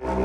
Velkommen 0.00 0.16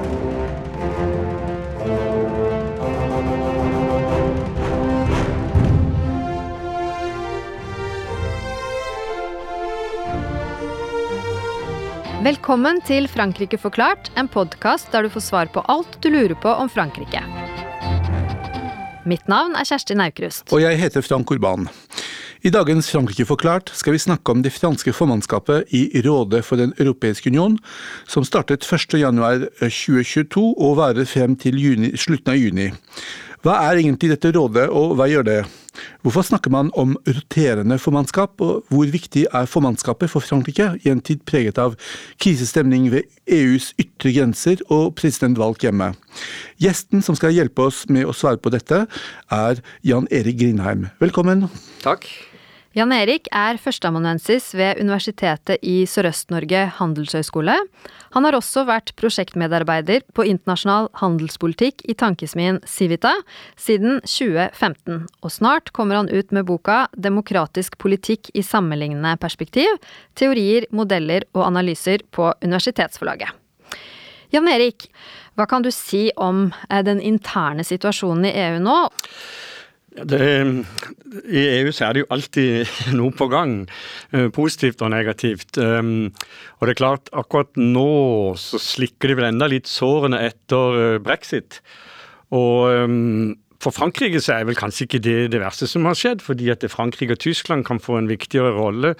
til 12.88 13.04
Frankrike 13.12 13.60
forklart, 13.60 14.08
en 14.16 14.32
podkast 14.32 14.96
der 14.96 15.04
du 15.04 15.12
får 15.12 15.20
svar 15.20 15.52
på 15.52 15.60
alt 15.68 16.00
du 16.00 16.08
lurer 16.10 16.40
på 16.40 16.48
om 16.56 16.72
Frankrike. 16.72 17.20
Mitt 19.04 19.28
navn 19.28 19.60
er 19.60 19.68
Kjersti 19.68 19.92
Naukrust. 20.00 20.48
Og 20.56 20.64
jeg 20.64 20.80
heter 20.80 21.04
Frank 21.04 21.28
Urban. 21.36 21.68
I 22.46 22.52
dagens 22.54 22.92
Frankrike 22.94 23.26
forklart 23.26 23.72
skal 23.74 23.96
vi 23.96 24.00
snakke 24.04 24.30
om 24.30 24.44
det 24.46 24.52
franske 24.54 24.92
formannskapet 24.94 25.72
i 25.74 25.88
Rådet 26.06 26.44
for 26.46 26.62
Den 26.62 26.76
europeiske 26.78 27.32
union, 27.34 27.56
som 28.06 28.22
startet 28.22 28.62
1.1.2022 28.62 30.44
og 30.54 30.76
varer 30.78 31.10
frem 31.10 31.34
til 31.42 31.58
juni, 31.58 31.96
slutten 31.98 32.36
av 32.36 32.38
juni. 32.38 32.68
Hva 33.42 33.56
er 33.66 33.80
egentlig 33.80 34.12
dette 34.12 34.30
rådet, 34.36 34.68
og 34.70 34.94
hva 35.00 35.08
gjør 35.10 35.26
det? 35.26 35.40
Hvorfor 36.06 36.28
snakker 36.28 36.54
man 36.54 36.70
om 36.78 36.94
roterende 37.08 37.80
formannskap, 37.82 38.38
og 38.38 38.70
hvor 38.70 38.94
viktig 38.94 39.26
er 39.26 39.50
formannskapet 39.50 40.14
for 40.14 40.22
Frankrike 40.22 40.70
i 40.86 40.94
en 40.94 41.02
tid 41.02 41.26
preget 41.26 41.58
av 41.58 41.74
krisestemning 42.22 42.92
ved 42.94 43.10
EUs 43.26 43.72
ytre 43.82 44.14
grenser 44.20 44.62
og 44.70 44.94
presidentvalg 45.02 45.66
hjemme? 45.66 45.96
Gjesten 46.62 47.02
som 47.02 47.18
skal 47.18 47.34
hjelpe 47.34 47.66
oss 47.72 47.88
med 47.90 48.06
å 48.06 48.14
svare 48.14 48.38
på 48.38 48.54
dette, 48.54 48.86
er 49.34 49.66
Jan 49.82 50.06
Erik 50.14 50.38
Grindheim. 50.46 50.92
Velkommen. 51.02 51.48
Takk. 51.82 52.06
Jan 52.76 52.92
Erik 52.92 53.30
er 53.32 53.56
førsteamanuensis 53.56 54.50
ved 54.52 54.82
Universitetet 54.84 55.62
i 55.64 55.86
Sørøst-Norge 55.88 56.66
handelshøyskole. 56.76 57.54
Han 58.12 58.28
har 58.28 58.36
også 58.36 58.66
vært 58.68 58.92
prosjektmedarbeider 59.00 60.04
på 60.12 60.26
internasjonal 60.28 60.90
handelspolitikk 61.00 61.86
i 61.88 61.96
tankesmien 61.96 62.60
Civita 62.68 63.14
siden 63.56 64.02
2015, 64.04 65.06
og 65.24 65.32
snart 65.32 65.72
kommer 65.72 66.02
han 66.02 66.12
ut 66.12 66.36
med 66.36 66.50
boka 66.52 66.82
Demokratisk 67.00 67.80
politikk 67.80 68.34
i 68.36 68.44
sammenlignende 68.44 69.16
perspektiv 69.24 69.80
teorier, 70.20 70.68
modeller 70.76 71.24
og 71.32 71.46
analyser 71.48 72.04
på 72.12 72.28
universitetsforlaget. 72.44 73.32
Jan 74.36 74.52
Erik, 74.52 74.90
hva 75.40 75.48
kan 75.48 75.64
du 75.64 75.72
si 75.72 76.10
om 76.20 76.50
eh, 76.68 76.84
den 76.84 77.00
interne 77.00 77.64
situasjonen 77.64 78.28
i 78.28 78.36
EU 78.50 78.60
nå? 78.68 78.80
Det, 79.96 80.20
I 81.32 81.44
EU 81.62 81.72
så 81.72 81.88
er 81.88 81.96
det 81.96 82.04
jo 82.04 82.12
alltid 82.12 82.74
noe 83.00 83.16
på 83.16 83.30
gang, 83.32 83.62
eh, 84.12 84.28
positivt 84.34 84.84
og 84.84 84.92
negativt. 84.92 85.56
Um, 85.58 86.12
og 86.60 86.68
det 86.68 86.76
er 86.76 86.82
klart, 86.82 87.12
akkurat 87.16 87.56
nå 87.60 88.36
så 88.40 88.60
slikker 88.60 89.12
de 89.14 89.20
vel 89.22 89.30
enda 89.32 89.48
litt 89.52 89.72
sårene 89.72 90.20
etter 90.28 90.82
eh, 90.82 91.00
brexit. 91.04 91.62
Og 92.36 92.84
um, 92.84 93.36
for 93.64 93.74
Frankrike 93.74 94.20
så 94.22 94.36
er 94.36 94.50
vel 94.50 94.58
kanskje 94.60 94.84
ikke 94.86 95.02
det 95.02 95.16
det 95.34 95.40
verste 95.42 95.70
som 95.70 95.88
har 95.88 95.96
skjedd, 95.98 96.22
fordi 96.26 96.52
at 96.52 96.66
Frankrike 96.70 97.16
og 97.16 97.24
Tyskland 97.24 97.64
kan 97.66 97.80
få 97.80 97.96
en 98.02 98.12
viktigere 98.12 98.52
rolle 98.58 98.94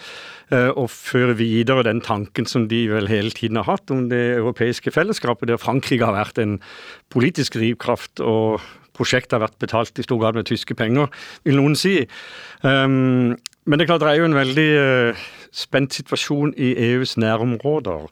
uh, 0.54 0.72
og 0.72 0.88
føre 0.94 1.36
videre 1.38 1.84
den 1.86 2.00
tanken 2.06 2.48
som 2.50 2.70
de 2.72 2.86
vel 2.94 3.12
hele 3.12 3.36
tiden 3.36 3.60
har 3.60 3.68
hatt 3.68 3.92
om 3.92 4.08
det 4.10 4.24
europeiske 4.40 4.96
fellesskapet, 4.96 5.52
der 5.52 5.62
Frankrike 5.62 6.08
har 6.08 6.16
vært 6.16 6.40
en 6.42 6.58
politisk 7.12 7.60
drivkraft 7.60 8.24
og 8.24 8.64
prosjektet 8.96 9.38
har 9.38 9.46
vært 9.46 9.60
betalt 9.62 10.00
i 10.00 10.06
stor 10.06 10.20
grad 10.22 10.38
med 10.38 10.48
tyske 10.50 10.78
penger, 10.78 11.12
vil 11.46 11.60
noen 11.60 11.78
si. 11.80 11.98
Um, 12.64 13.36
men 13.66 13.80
det 13.80 13.86
er 13.86 13.92
klart 13.94 14.06
det 14.06 14.12
er 14.14 14.22
jo 14.22 14.30
en 14.30 14.38
veldig 14.38 14.70
uh, 14.78 15.26
spent 15.56 15.96
situasjon 15.98 16.54
i 16.58 16.74
EUs 16.92 17.16
nærområder. 17.22 18.08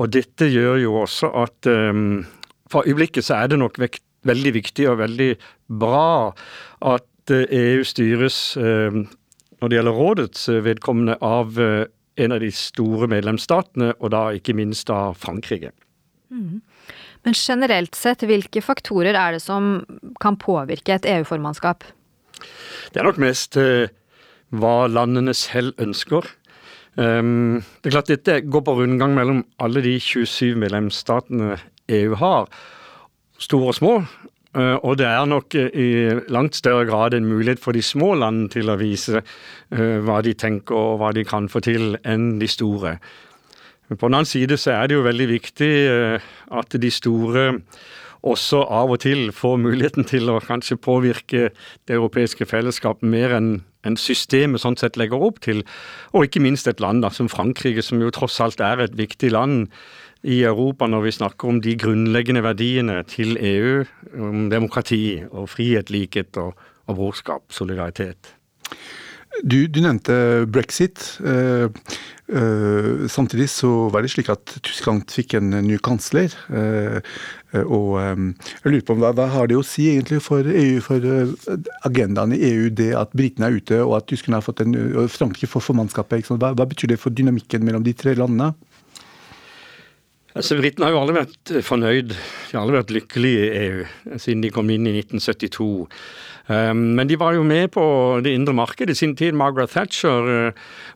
Og 0.00 0.12
dette 0.12 0.48
gjør 0.50 0.80
jo 0.82 0.96
også 1.04 1.32
at 1.44 1.70
um, 1.70 2.22
for 2.72 2.88
øyeblikket 2.88 3.26
så 3.28 3.42
er 3.42 3.52
det 3.52 3.60
nok 3.60 3.78
vekt, 3.80 4.04
veldig 4.28 4.54
viktig 4.54 4.88
og 4.90 5.00
veldig 5.02 5.32
bra 5.82 6.32
at 6.94 7.34
uh, 7.34 7.42
EU 7.46 7.82
styres 7.86 8.38
uh, 8.60 9.02
når 9.62 9.70
det 9.70 9.78
gjelder 9.78 9.98
rådets 9.98 10.48
vedkommende 10.64 11.18
av 11.22 11.58
uh, 11.60 11.84
en 12.20 12.34
av 12.34 12.42
de 12.42 12.50
store 12.52 13.08
medlemsstatene, 13.08 13.94
og 14.00 14.12
da 14.12 14.26
ikke 14.36 14.56
minst 14.56 14.90
av 14.92 15.16
Frankrike. 15.20 15.72
Mm. 16.32 16.60
Men 17.22 17.36
generelt 17.38 17.94
sett, 17.94 18.24
hvilke 18.26 18.62
faktorer 18.64 19.14
er 19.14 19.36
det 19.36 19.42
som 19.44 19.82
kan 20.22 20.38
påvirke 20.40 20.96
et 20.96 21.06
EU-formannskap? 21.06 21.86
Det 22.92 23.00
er 23.00 23.06
nok 23.06 23.20
mest 23.22 23.58
uh, 23.60 23.86
hva 24.58 24.88
landene 24.90 25.34
selv 25.36 25.78
ønsker. 25.82 26.26
Um, 26.98 27.62
det 27.80 27.88
er 27.88 27.94
klart 27.94 28.10
Dette 28.10 28.40
går 28.44 28.64
på 28.66 28.74
rundgang 28.82 29.14
mellom 29.16 29.44
alle 29.62 29.80
de 29.84 29.94
27 30.02 30.58
medlemsstatene 30.60 31.56
EU 31.94 32.18
har, 32.20 32.50
store 33.40 33.70
og 33.70 33.78
små. 33.78 33.94
Uh, 34.52 34.76
og 34.82 34.98
det 35.00 35.06
er 35.08 35.24
nok 35.30 35.54
uh, 35.56 35.70
i 35.72 35.88
langt 36.28 36.58
større 36.58 36.84
grad 36.90 37.14
en 37.14 37.30
mulighet 37.30 37.62
for 37.62 37.72
de 37.72 37.84
små 37.86 38.12
landene 38.18 38.50
til 38.52 38.68
å 38.68 38.80
vise 38.80 39.22
hva 39.72 40.18
de 40.20 40.34
tenker 40.36 40.76
og 40.76 40.98
hva 41.00 41.14
de 41.16 41.22
kan 41.24 41.46
få 41.48 41.62
til, 41.64 41.94
enn 42.04 42.34
de 42.42 42.48
store. 42.50 42.98
Men 43.92 43.98
på 44.00 44.08
den 44.08 44.16
annen 44.16 44.28
side 44.30 44.56
så 44.56 44.70
er 44.72 44.88
det 44.88 44.96
jo 44.96 45.04
veldig 45.04 45.26
viktig 45.28 45.72
eh, 45.92 46.30
at 46.56 46.72
de 46.80 46.88
store 46.88 47.50
også 48.22 48.62
av 48.72 48.94
og 48.94 49.02
til 49.02 49.26
får 49.36 49.58
muligheten 49.60 50.06
til 50.08 50.30
å 50.32 50.38
kanskje 50.40 50.78
påvirke 50.80 51.50
det 51.52 51.98
europeiske 51.98 52.46
fellesskapet 52.48 53.04
mer 53.04 53.36
enn 53.36 53.50
en 53.84 53.98
systemet 54.00 54.62
sånn 54.62 54.78
sett 54.80 54.96
legger 54.96 55.20
opp 55.26 55.42
til. 55.44 55.60
Og 56.14 56.24
ikke 56.24 56.40
minst 56.40 56.70
et 56.70 56.80
land 56.80 57.04
da, 57.04 57.10
som 57.12 57.28
Frankrike, 57.28 57.84
som 57.84 58.00
jo 58.00 58.12
tross 58.14 58.40
alt 58.40 58.64
er 58.64 58.80
et 58.80 58.96
viktig 58.96 59.34
land 59.34 59.66
i 60.24 60.40
Europa 60.46 60.88
når 60.88 61.04
vi 61.04 61.16
snakker 61.18 61.50
om 61.50 61.60
de 61.60 61.74
grunnleggende 61.76 62.44
verdiene 62.46 63.02
til 63.10 63.34
EU, 63.36 63.82
om 64.16 64.46
demokrati 64.54 65.20
og 65.28 65.50
frihet, 65.52 65.92
likhet 65.92 66.40
og, 66.40 66.54
og 66.88 66.96
brorskap, 66.96 67.44
solidaritet. 67.52 68.38
Du, 69.42 69.66
du 69.66 69.80
nevnte 69.82 70.46
brexit. 70.52 71.00
Uh, 72.32 73.08
samtidig 73.12 73.50
så 73.52 73.68
var 73.92 74.02
det 74.02 74.08
slik 74.12 74.30
at 74.32 74.54
Tyskland 74.64 75.04
fikk 75.12 75.36
en 75.36 75.50
ny 75.66 75.76
kansler. 75.84 76.32
Uh, 76.48 76.98
og 77.60 77.98
um, 78.00 78.30
jeg 78.62 78.72
lurer 78.72 78.86
på 78.88 78.96
hva, 78.96 79.10
hva, 79.16 79.26
har 79.34 79.50
det 79.50 79.58
å 79.60 79.66
si 79.66 79.90
egentlig 79.92 80.22
for, 80.24 80.46
EU, 80.46 80.80
for 80.84 81.04
agendaen 81.84 82.32
i 82.32 82.40
EU, 82.48 82.70
det 82.72 82.92
at 82.96 83.12
britene 83.16 83.50
er 83.50 83.58
ute 83.60 83.82
og 83.84 83.98
at 83.98 84.08
tyskerne 84.08 84.40
har 84.40 84.46
fått 84.46 84.64
en, 84.64 84.72
og 85.02 85.12
Frankrike 85.12 85.50
får 85.52 85.66
formannskapet? 85.68 86.32
Hva, 86.32 86.54
hva 86.56 86.68
betyr 86.68 86.94
det 86.94 87.00
for 87.02 87.12
dynamikken 87.12 87.66
mellom 87.68 87.84
de 87.84 87.92
tre 87.96 88.16
landene? 88.16 88.54
Altså, 90.32 90.56
Britene 90.56 90.88
har 90.88 90.94
jo 90.94 91.00
aldri 91.02 91.18
vært 91.18 91.52
fornøyd, 91.66 92.12
de 92.14 92.54
har 92.54 92.62
aldri 92.62 92.78
vært 92.78 92.92
lykkelige 92.96 93.46
i 93.46 93.64
EU 93.66 94.16
siden 94.16 94.44
de 94.44 94.52
kom 94.54 94.70
inn 94.72 94.88
i 94.88 94.94
1972. 95.02 95.68
Um, 96.48 96.80
men 96.96 97.10
de 97.10 97.18
var 97.20 97.36
jo 97.36 97.44
med 97.46 97.68
på 97.74 97.84
det 98.24 98.32
indre 98.34 98.54
markedet 98.56 98.96
i 98.96 99.00
sin 99.02 99.12
tid. 99.18 99.36
Margaret 99.38 99.70
Thatcher 99.70 100.54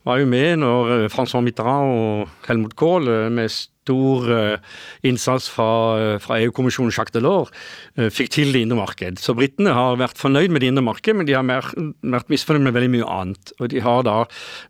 var 0.09 0.23
jo 0.23 0.27
med 0.31 0.63
når 0.65 1.11
Francois 1.13 1.45
Mitterrand 1.45 1.93
og 1.93 2.49
Helmut 2.49 2.75
Kohl 2.81 3.13
med 3.31 3.53
stor 3.87 4.27
uh, 4.31 4.59
innsats 5.07 5.49
fra, 5.53 5.71
uh, 5.97 6.19
fra 6.23 6.41
EU-kommisjonen 6.43 6.93
Jacques 6.95 7.15
Delors 7.15 7.53
uh, 7.99 8.09
fikk 8.13 8.33
til 8.35 8.53
det 8.55 8.65
indre 8.67 8.81
marked. 8.81 9.21
Så 9.23 9.37
britene 9.39 9.75
har 9.77 10.01
vært 10.01 10.19
fornøyd 10.21 10.53
med 10.53 10.65
det 10.65 10.73
indre 10.73 10.85
marked, 10.89 11.17
men 11.17 11.29
de 11.29 11.37
har 11.37 11.47
vært 11.47 12.33
misfornøyd 12.33 12.67
med 12.67 12.77
veldig 12.77 12.93
mye 12.97 13.11
annet. 13.17 13.55
Og 13.61 13.71
de 13.73 13.83
har 13.85 14.05
da 14.07 14.19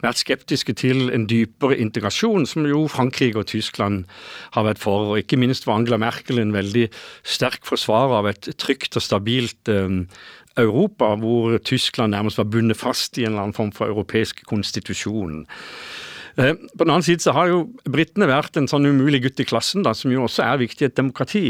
vært 0.04 0.22
skeptiske 0.22 0.76
til 0.76 1.08
en 1.14 1.28
dypere 1.30 1.78
integrasjon, 1.80 2.46
som 2.48 2.68
jo 2.68 2.84
Frankrike 2.92 3.40
og 3.40 3.50
Tyskland 3.50 4.04
har 4.56 4.68
vært 4.68 4.82
for. 4.82 5.12
Og 5.14 5.24
ikke 5.24 5.40
minst 5.40 5.68
var 5.68 5.80
Angela 5.80 6.00
Merkel 6.00 6.42
en 6.42 6.54
veldig 6.56 6.88
sterk 7.26 7.64
forsvarer 7.66 8.20
av 8.20 8.30
et 8.32 8.50
trygt 8.60 8.98
og 8.98 9.04
stabilt 9.04 9.72
Europa, 10.56 11.14
hvor 11.20 11.58
Tyskland 11.58 12.14
nærmest 12.14 12.38
var 12.40 12.48
bundet 12.48 12.78
fast 12.80 13.18
i 13.18 13.24
en 13.24 13.34
eller 13.34 13.46
annen 13.46 13.56
form 13.56 13.72
for 13.76 13.90
europeisk 13.92 14.44
konstitusjon. 14.48 15.44
Eh, 16.36 16.52
på 16.52 16.84
den 16.84 16.92
annen 16.92 17.04
side 17.04 17.24
så 17.24 17.32
har 17.32 17.48
jo 17.48 17.62
britene 17.88 18.28
vært 18.28 18.58
en 18.60 18.68
sånn 18.68 18.84
umulig 18.84 19.22
gutt 19.24 19.40
i 19.40 19.46
klassen, 19.48 19.84
da, 19.86 19.94
som 19.96 20.12
jo 20.12 20.26
også 20.26 20.44
er 20.44 20.60
viktig 20.60 20.84
i 20.84 20.88
et 20.90 20.98
demokrati. 20.98 21.44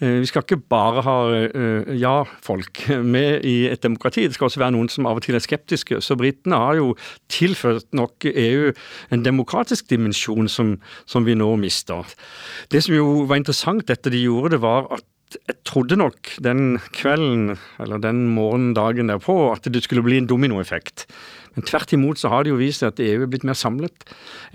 Eh, 0.00 0.16
vi 0.22 0.30
skal 0.30 0.46
ikke 0.46 0.62
bare 0.72 1.04
ha 1.04 1.16
eh, 1.36 1.92
ja-folk 2.00 2.84
med 3.04 3.44
i 3.48 3.68
et 3.68 3.84
demokrati, 3.84 4.24
det 4.24 4.38
skal 4.38 4.48
også 4.48 4.62
være 4.64 4.76
noen 4.78 4.88
som 4.92 5.08
av 5.10 5.20
og 5.20 5.26
til 5.26 5.36
er 5.36 5.44
skeptiske. 5.44 6.00
Så 6.00 6.16
britene 6.20 6.60
har 6.64 6.80
jo 6.80 6.94
tilført 7.32 7.90
nok 7.96 8.24
EU 8.32 8.72
en 9.12 9.26
demokratisk 9.26 9.90
dimensjon 9.92 10.48
som, 10.48 10.78
som 11.04 11.28
vi 11.28 11.36
nå 11.36 11.52
mister. 11.60 12.08
Det 12.72 12.80
som 12.86 12.96
jo 12.96 13.26
var 13.28 13.42
interessant 13.42 13.90
etter 13.92 14.14
de 14.14 14.24
gjorde 14.24 14.56
det, 14.56 14.64
var 14.64 14.88
at 14.96 15.06
jeg 15.32 15.56
trodde 15.64 15.96
nok 15.96 16.28
den 16.44 16.78
kvelden, 16.92 17.56
eller 17.80 18.00
den 18.02 18.26
morgendagen 18.34 19.08
derpå, 19.08 19.52
at 19.52 19.64
det 19.64 19.84
skulle 19.84 20.04
bli 20.04 20.18
en 20.20 20.28
dominoeffekt. 20.28 21.06
Men 21.56 21.66
tvert 21.68 21.94
imot 21.96 22.20
så 22.20 22.30
har 22.32 22.44
det 22.44 22.52
jo 22.52 22.60
vist 22.60 22.82
seg 22.82 22.92
at 22.92 23.02
EU 23.04 23.24
er 23.24 23.30
blitt 23.30 23.46
mer 23.48 23.58
samlet 23.58 24.06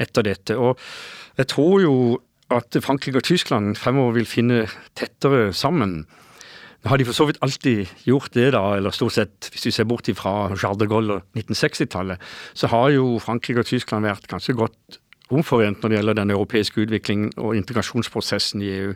etter 0.01 0.25
dette. 0.25 0.57
Og 0.57 0.79
jeg 1.38 1.49
tror 1.53 1.81
jo 1.83 1.95
at 2.53 2.77
Frankrike 2.83 3.19
og 3.19 3.27
Tyskland 3.27 3.75
fremover 3.79 4.19
vil 4.19 4.29
finne 4.29 4.63
tettere 4.97 5.51
sammen. 5.55 6.05
Nå 6.83 6.91
har 6.91 7.01
de 7.01 7.07
for 7.07 7.17
så 7.17 7.25
vidt 7.27 7.41
alltid 7.44 7.89
gjort 8.07 8.31
det, 8.38 8.51
da, 8.55 8.61
eller 8.77 8.95
stort 8.95 9.17
sett, 9.17 9.49
hvis 9.51 9.67
vi 9.67 9.73
ser 9.75 9.88
bort 9.89 10.07
fra 10.15 10.53
Charles 10.55 10.79
de 10.79 10.88
Gaulle 10.88 11.17
og 11.17 11.39
1960-tallet, 11.39 12.21
så 12.55 12.69
har 12.71 12.94
jo 12.94 13.17
Frankrike 13.23 13.65
og 13.65 13.67
Tyskland 13.67 14.07
vært 14.07 14.29
ganske 14.31 14.55
godt 14.55 14.99
omforent 15.33 15.81
når 15.81 15.89
det 15.89 15.97
gjelder 16.00 16.18
den 16.19 16.33
europeiske 16.35 16.83
utviklingen 16.85 17.31
og 17.38 17.56
integrasjonsprosessen 17.57 18.63
i 18.63 18.69
EU. 18.77 18.94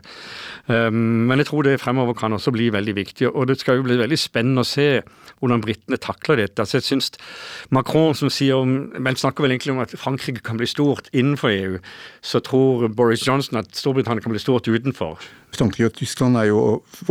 Um, 0.68 1.28
men 1.28 1.42
jeg 1.42 1.50
tror 1.50 1.66
det 1.66 1.80
fremover 1.82 2.16
kan 2.18 2.32
også 2.32 2.54
bli 2.54 2.70
veldig 2.72 2.96
viktig, 2.96 3.28
og 3.30 3.48
det 3.50 3.58
skal 3.60 3.80
jo 3.80 3.86
bli 3.86 3.98
veldig 4.00 4.18
spennende 4.20 4.64
å 4.64 4.68
se 4.68 5.02
hvordan 5.42 5.62
britene 5.64 5.98
takler 6.00 6.42
dette. 6.42 6.62
Altså 6.62 6.78
jeg 6.78 6.88
synes 6.88 7.12
Macron 7.74 8.14
som 8.14 8.30
sier 8.32 8.62
om, 8.62 8.92
men 8.98 9.18
snakker 9.18 9.44
vel 9.44 9.56
egentlig 9.56 9.74
om 9.74 9.82
at 9.84 9.94
Frankrike 9.98 10.44
kan 10.46 10.60
bli 10.60 10.70
stort 10.70 11.10
innenfor 11.12 11.52
EU, 11.52 11.78
så 12.22 12.40
tror 12.44 12.88
Boris 12.88 13.26
Johnson 13.26 13.60
at 13.60 13.72
Storbritannia 13.76 14.22
kan 14.22 14.34
bli 14.34 14.42
stort 14.42 14.70
utenfor. 14.70 15.20
Frankrike 15.52 15.90
og 15.90 15.96
Tyskland 15.98 16.38
er 16.40 16.48
jo 16.48 16.60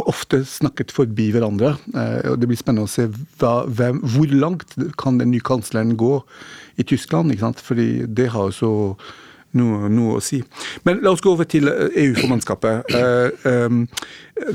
ofte 0.01 0.41
snakket 0.49 0.93
forbi 0.95 1.27
hverandre. 1.35 1.75
Eh, 1.93 2.31
og 2.31 2.39
Det 2.41 2.49
blir 2.49 2.57
spennende 2.57 2.87
å 2.87 2.91
se 2.91 3.05
hva, 3.41 3.67
hvem, 3.67 4.01
hvor 4.15 4.33
langt 4.33 4.73
kan 4.97 5.19
den 5.21 5.31
nye 5.33 5.45
kansleren 5.45 5.93
gå 5.99 6.15
i 6.77 6.87
Tyskland. 6.87 7.31
ikke 7.31 7.47
sant? 7.47 7.61
Fordi 7.65 8.05
det 8.07 8.31
har 8.35 8.49
jo 8.51 8.57
så 8.61 8.71
noe, 9.57 9.89
noe, 9.91 10.17
å 10.19 10.23
si. 10.23 10.41
Men 10.87 11.01
la 11.03 11.13
oss 11.13 11.23
gå 11.23 11.33
over 11.33 11.47
til 11.49 11.67
EU-formannskapet. 11.67 12.93
Eh, 12.95 13.47
um, 13.67 13.83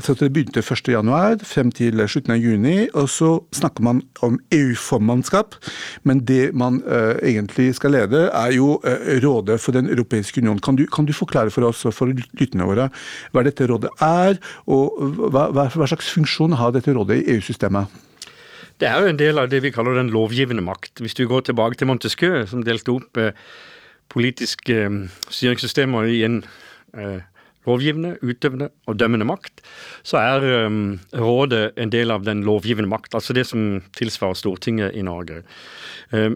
så 0.03 0.15
Det 0.17 0.31
begynte 0.33 0.63
1.1 0.65 1.43
frem 1.47 1.69
til 1.71 2.01
slutten 2.09 2.33
av 2.33 2.41
juni, 2.41 2.89
og 2.93 3.07
så 3.11 3.29
snakker 3.55 3.85
man 3.85 4.01
om 4.25 4.39
EU-formannskap. 4.51 5.55
Men 6.03 6.23
det 6.25 6.51
man 6.57 6.81
uh, 6.87 7.15
egentlig 7.21 7.69
skal 7.77 7.95
lede, 7.95 8.27
er 8.33 8.57
jo 8.57 8.79
Rådet 9.23 9.59
for 9.61 9.71
Den 9.71 9.89
europeiske 9.89 10.41
union. 10.41 10.59
Kan 10.59 10.75
du, 10.75 10.85
kan 10.87 11.05
du, 11.05 11.13
forklare 11.13 11.51
for 11.53 11.67
oss 11.69 11.85
og 11.85 11.93
for 11.95 12.11
lytterne 12.11 12.67
våre 12.67 12.89
hva 13.33 13.43
dette 13.45 13.65
rådet 13.69 13.89
er, 14.03 14.37
og 14.67 14.97
hva, 15.31 15.47
hva 15.53 15.87
slags 15.87 16.09
funksjon 16.13 16.57
har 16.57 16.73
dette 16.75 16.93
rådet 16.93 17.21
i 17.21 17.37
EU-systemet? 17.37 18.06
Det 18.77 18.87
er 18.87 19.01
jo 19.01 19.09
en 19.09 19.19
del 19.19 19.39
av 19.41 19.49
det 19.49 19.63
vi 19.65 19.71
kaller 19.73 19.97
den 19.97 20.11
lovgivende 20.13 20.61
makt. 20.61 21.01
Hvis 21.01 21.17
du 21.17 21.25
går 21.27 21.47
tilbake 21.47 21.79
til 21.79 21.89
Montesquieu, 21.89 22.45
som 22.49 22.65
delte 22.65 22.93
opp 22.93 23.17
eh, 23.17 23.33
politiske 24.13 24.77
eh, 24.85 24.99
styringssystemer 25.33 26.09
i 26.13 26.21
en 26.27 26.43
eh, 26.93 27.23
lovgivende, 27.67 28.15
utøvende 28.21 28.69
og 28.87 28.99
dømmende 28.99 29.27
makt, 29.27 29.63
så 30.05 30.21
er 30.21 30.45
eh, 30.45 30.77
rådet 31.17 31.63
en 31.77 31.93
del 31.93 32.13
av 32.13 32.27
den 32.27 32.43
lovgivende 32.47 32.91
makt, 32.91 33.17
altså 33.17 33.33
det 33.33 33.47
som 33.49 33.81
tilsvarer 33.97 34.37
Stortinget 34.37 34.95
i 34.95 35.05
Norge. 35.05 35.41
Eh, 36.13 36.31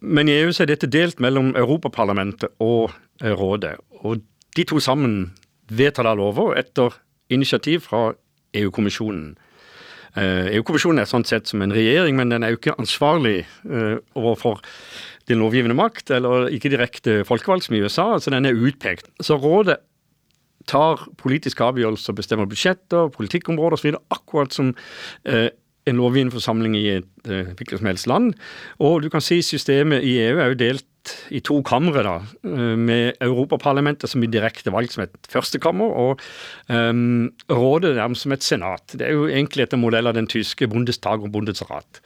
men 0.00 0.28
i 0.28 0.36
EU 0.42 0.52
så 0.52 0.66
er 0.66 0.74
dette 0.74 0.90
delt 0.92 1.20
mellom 1.24 1.54
Europaparlamentet 1.56 2.52
og 2.60 2.92
eh, 3.22 3.32
rådet. 3.32 3.76
Og 4.04 4.20
de 4.56 4.64
to 4.68 4.80
sammen 4.80 5.32
vedtar 5.72 6.06
da 6.06 6.14
lover 6.14 6.54
etter 6.60 6.94
initiativ 7.32 7.88
fra 7.88 8.12
EU-kommisjonen. 8.54 9.34
Eh, 10.16 10.54
EU-kommisjonen 10.56 11.02
er 11.02 11.08
sånn 11.10 11.26
sett 11.28 11.50
som 11.50 11.60
en 11.64 11.74
regjering, 11.74 12.16
men 12.16 12.32
den 12.32 12.46
er 12.46 12.54
jo 12.54 12.60
ikke 12.60 12.76
ansvarlig 12.80 13.42
uh, 13.68 13.98
overfor 14.16 14.62
den 15.28 15.42
lovgivende 15.42 15.76
makt, 15.76 16.14
eller 16.16 16.48
ikke 16.54 16.70
direkte 16.72 17.18
folkevalgt 17.28 17.66
som 17.66 17.76
i 17.76 17.82
USA, 17.84 18.08
altså 18.14 18.32
den 18.32 18.48
er 18.48 18.56
utpekt. 18.56 19.10
Så 19.20 19.36
rådet 19.42 19.76
tar 20.70 21.04
politiske 21.20 21.62
avgjørelser, 21.62 22.16
bestemmer 22.16 22.48
budsjetter, 22.48 23.10
politikkområder 23.14 23.76
osv., 23.76 24.00
akkurat 24.14 24.56
som 24.56 24.72
uh, 24.72 25.48
en 25.86 26.00
lovgivende 26.00 26.34
forsamling 26.34 26.74
i 26.74 26.86
et 26.96 27.28
hvilket 27.28 27.78
som 27.78 27.86
helst 27.86 28.08
land. 28.10 28.32
Og 28.82 29.04
du 29.04 29.10
kan 29.12 29.22
si 29.22 29.38
systemet 29.46 30.02
i 30.02 30.16
EU 30.24 30.40
er 30.42 30.50
jo 30.50 30.58
delt 30.58 30.86
i 31.34 31.40
to 31.44 31.60
kamre, 31.66 32.02
da, 32.06 32.16
eh, 32.46 32.76
med 32.76 33.20
Europaparlamentet 33.24 34.10
som 34.10 34.22
blir 34.22 34.32
direkte 34.32 34.72
valgt 34.74 34.96
som 34.96 35.04
et 35.06 35.30
førstekammer, 35.32 35.86
og 35.86 36.22
um, 36.68 37.32
rådet 37.50 37.96
der 37.96 38.14
som 38.14 38.32
et 38.32 38.46
senat. 38.46 38.94
Det 38.94 39.06
er 39.06 39.16
jo 39.16 39.26
egentlig 39.28 39.66
etter 39.66 39.80
modell 39.80 40.06
av 40.06 40.16
den 40.16 40.28
tyske 40.30 40.68
Bundestag 40.70 41.24
og 41.24 41.32
Bundesrat. 41.34 42.00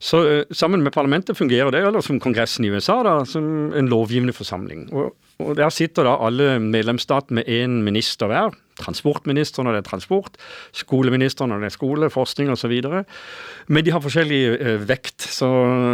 Så 0.00 0.20
uh, 0.24 0.42
sammen 0.56 0.82
med 0.82 0.94
parlamentet 0.96 1.36
fungerer 1.36 1.70
det, 1.74 1.84
eller 1.84 2.04
som 2.04 2.20
Kongressen 2.20 2.64
i 2.64 2.72
USA, 2.72 3.02
da, 3.04 3.20
som 3.28 3.72
en 3.76 3.90
lovgivende 3.90 4.32
forsamling. 4.36 4.88
Og, 4.92 5.14
og 5.40 5.56
Der 5.56 5.70
sitter 5.70 6.08
da 6.08 6.16
alle 6.20 6.58
medlemsstatene 6.60 7.40
med 7.40 7.48
én 7.48 7.80
minister 7.84 8.30
hver. 8.30 8.56
Transportministeren 8.80 9.66
når 9.68 9.76
det 9.76 9.80
er 9.82 9.90
transport, 9.90 10.38
skoleministeren 10.72 11.52
når 11.52 11.66
det 11.66 11.68
er 11.72 11.76
skole, 11.76 12.10
forskning 12.10 12.48
osv. 12.52 12.72
Men 13.68 13.84
de 13.84 13.92
har 13.92 14.00
forskjellig 14.00 14.44
uh, 14.56 14.88
vekt. 14.88 15.20
så 15.20 15.50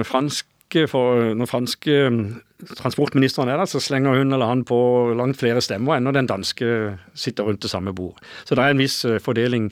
fransk 0.06 0.46
for 0.90 1.34
når 1.38 1.46
franske 1.46 1.94
um, 2.10 2.20
transportministeren 2.78 3.48
er 3.52 3.60
der, 3.60 3.68
så 3.70 3.80
slenger 3.80 4.18
hun 4.18 4.32
eller 4.32 4.48
han 4.50 4.64
på 4.66 4.78
langt 5.16 5.38
flere 5.38 5.62
stemmer 5.62 5.96
enn 5.96 6.06
når 6.08 6.16
den 6.16 6.28
danske 6.30 6.68
sitter 7.14 7.46
rundt 7.46 7.62
det 7.62 7.70
samme 7.70 7.94
bord. 7.94 8.18
Så 8.44 8.56
det 8.56 8.64
er 8.64 8.74
en 8.74 8.82
viss 8.82 8.98
uh, 9.06 9.18
fordeling 9.22 9.70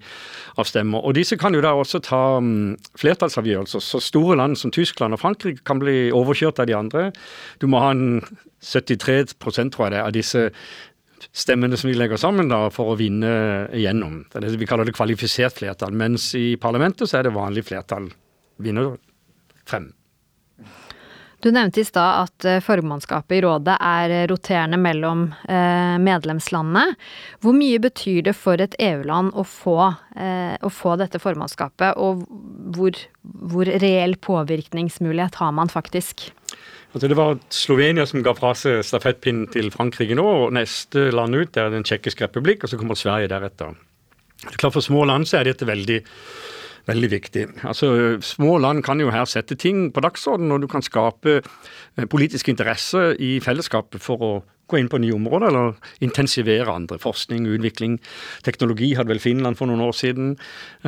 av 0.61 0.69
stemmer. 0.71 1.03
Og 1.03 1.17
disse 1.19 1.39
kan 1.41 1.57
jo 1.57 1.63
da 1.65 1.75
også 1.75 2.03
ta 2.05 2.23
um, 2.39 2.77
flertallsavgjørelser. 3.01 3.83
Så 3.83 4.03
store 4.05 4.39
land 4.39 4.59
som 4.61 4.73
Tyskland 4.75 5.17
og 5.17 5.23
Frankrike 5.25 5.65
kan 5.67 5.83
bli 5.83 6.13
overkjørt 6.15 6.63
av 6.63 6.71
de 6.71 6.79
andre. 6.79 7.09
Du 7.59 7.67
må 7.67 7.83
ha 7.83 7.91
en 7.95 8.21
73 8.65 9.35
tror 9.41 9.89
jeg 9.89 9.97
det, 9.97 10.05
av 10.05 10.15
disse 10.15 10.49
stemmene 11.35 11.77
som 11.81 11.91
vi 11.91 11.97
legger 11.99 12.21
sammen 12.21 12.53
da, 12.53 12.69
for 12.75 12.93
å 12.93 12.99
vinne 13.01 13.33
igjennom. 13.75 14.23
Det 14.31 14.39
er 14.39 14.47
det 14.47 14.61
vi 14.61 14.69
kaller 14.69 14.89
det 14.89 14.97
kvalifisert 14.97 15.59
flertall. 15.59 15.97
Mens 15.97 16.31
i 16.39 16.55
parlamentet 16.61 17.11
så 17.11 17.19
er 17.19 17.29
det 17.29 17.37
vanlig 17.37 17.67
flertall. 17.67 18.11
Vinner 18.63 18.97
frem. 19.69 19.91
Du 21.45 21.51
nevnte 21.53 21.83
i 21.83 21.85
stad 21.85 22.23
at 22.23 22.45
eh, 22.49 22.61
formannskapet 22.65 23.37
i 23.37 23.41
rådet 23.45 23.75
er 23.77 24.13
roterende 24.31 24.79
mellom 24.81 25.27
eh, 25.45 25.97
medlemslandene. 26.01 26.95
Hvor 27.45 27.53
mye 27.53 27.83
betyr 27.85 28.23
det 28.31 28.33
for 28.39 28.63
et 28.65 28.73
EU-land 28.81 29.35
å, 29.37 29.45
eh, 30.17 30.55
å, 30.57 30.71
få 30.73 30.95
dette 31.03 31.21
formannskapet, 31.21 32.01
og 32.01 32.25
hvor, 32.73 32.97
hvor 33.53 33.69
reell 33.69 34.17
påvirkningsmulighet 34.25 35.37
har 35.43 35.53
man 35.53 35.69
faktisk? 35.69 36.31
Altså 36.95 37.11
det 37.11 37.19
var 37.19 37.37
Slovenia 37.53 38.09
som 38.09 38.25
ga 38.25 38.33
fra 38.39 38.55
seg 38.57 38.81
stafettpinnen 38.87 39.51
til 39.53 39.69
Frankrike 39.75 40.17
nå. 40.17 40.25
og 40.25 40.57
Neste 40.57 41.11
land 41.13 41.37
ut 41.37 41.61
er 41.61 41.75
Den 41.75 41.85
tsjekkiske 41.85 42.31
republikk, 42.31 42.65
og 42.65 42.73
så 42.73 42.81
kommer 42.81 42.97
Sverige 42.97 43.29
deretter. 43.35 43.77
Det 44.47 44.55
er 44.55 44.63
klart 44.65 44.79
For 44.79 44.87
små 44.89 45.05
land 45.05 45.29
så 45.29 45.43
er 45.43 45.51
dette 45.51 45.69
veldig 45.69 46.01
Veldig 46.89 47.11
viktig. 47.11 47.45
Altså, 47.65 48.19
Små 48.25 48.59
land 48.61 48.85
kan 48.85 49.01
jo 49.01 49.13
her 49.13 49.25
sette 49.29 49.57
ting 49.57 49.89
på 49.93 50.03
dagsordenen, 50.05 50.53
og 50.53 50.65
du 50.65 50.69
kan 50.69 50.85
skape 50.85 51.39
eh, 51.41 52.09
politisk 52.11 52.51
interesse 52.53 53.15
i 53.23 53.39
fellesskapet 53.45 54.03
for 54.05 54.25
å 54.25 54.33
gå 54.69 54.79
inn 54.81 54.89
på 54.89 55.01
nye 55.01 55.17
områder, 55.17 55.49
eller 55.49 56.05
intensivere 56.05 56.73
andre. 56.73 56.99
Forskning, 57.01 57.49
utvikling. 57.57 57.99
Teknologi 58.45 58.95
hadde 58.97 59.13
vel 59.13 59.21
Finland 59.21 59.59
for 59.61 59.69
noen 59.69 59.85
år 59.85 59.97
siden. 59.97 60.37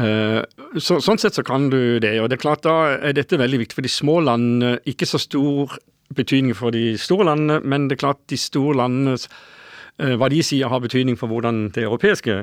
Eh, 0.01 0.41
så, 0.77 1.01
sånn 1.05 1.21
sett 1.21 1.37
så 1.37 1.45
kan 1.47 1.71
du 1.73 1.99
det. 2.05 2.17
Og 2.21 2.31
det 2.31 2.39
er 2.39 2.45
klart 2.45 2.65
da 2.69 2.77
er 2.97 3.17
dette 3.17 3.41
veldig 3.41 3.65
viktig 3.65 3.81
for 3.81 3.89
de 3.89 3.93
små 3.93 4.21
landene. 4.25 4.79
Ikke 4.89 5.09
så 5.09 5.21
stor 5.21 5.77
betydning 6.17 6.57
for 6.57 6.77
de 6.77 6.95
store 7.01 7.29
landene, 7.33 7.61
men 7.65 7.89
det 7.89 7.97
er 7.97 8.07
klart 8.07 8.25
de 8.33 8.41
store 8.41 8.77
landene 8.85 9.17
Eh, 9.17 9.56
hva 9.97 10.29
de 10.29 10.43
sier 10.45 10.69
har 10.69 10.83
betydning 10.85 11.17
for 11.17 11.31
hvordan 11.33 11.71
det 11.73 11.87
europeiske 11.87 12.43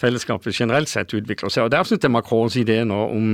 fellesskapet 0.00 0.54
generelt 0.56 0.88
sett 0.88 1.12
utvikler 1.12 1.52
seg. 1.52 1.66
Og 1.66 1.70
Der 1.70 1.84
syns 1.84 2.02
jeg 2.02 2.10
Macrons 2.10 2.56
idé 2.56 2.78
nå 2.84 3.00
om 3.12 3.26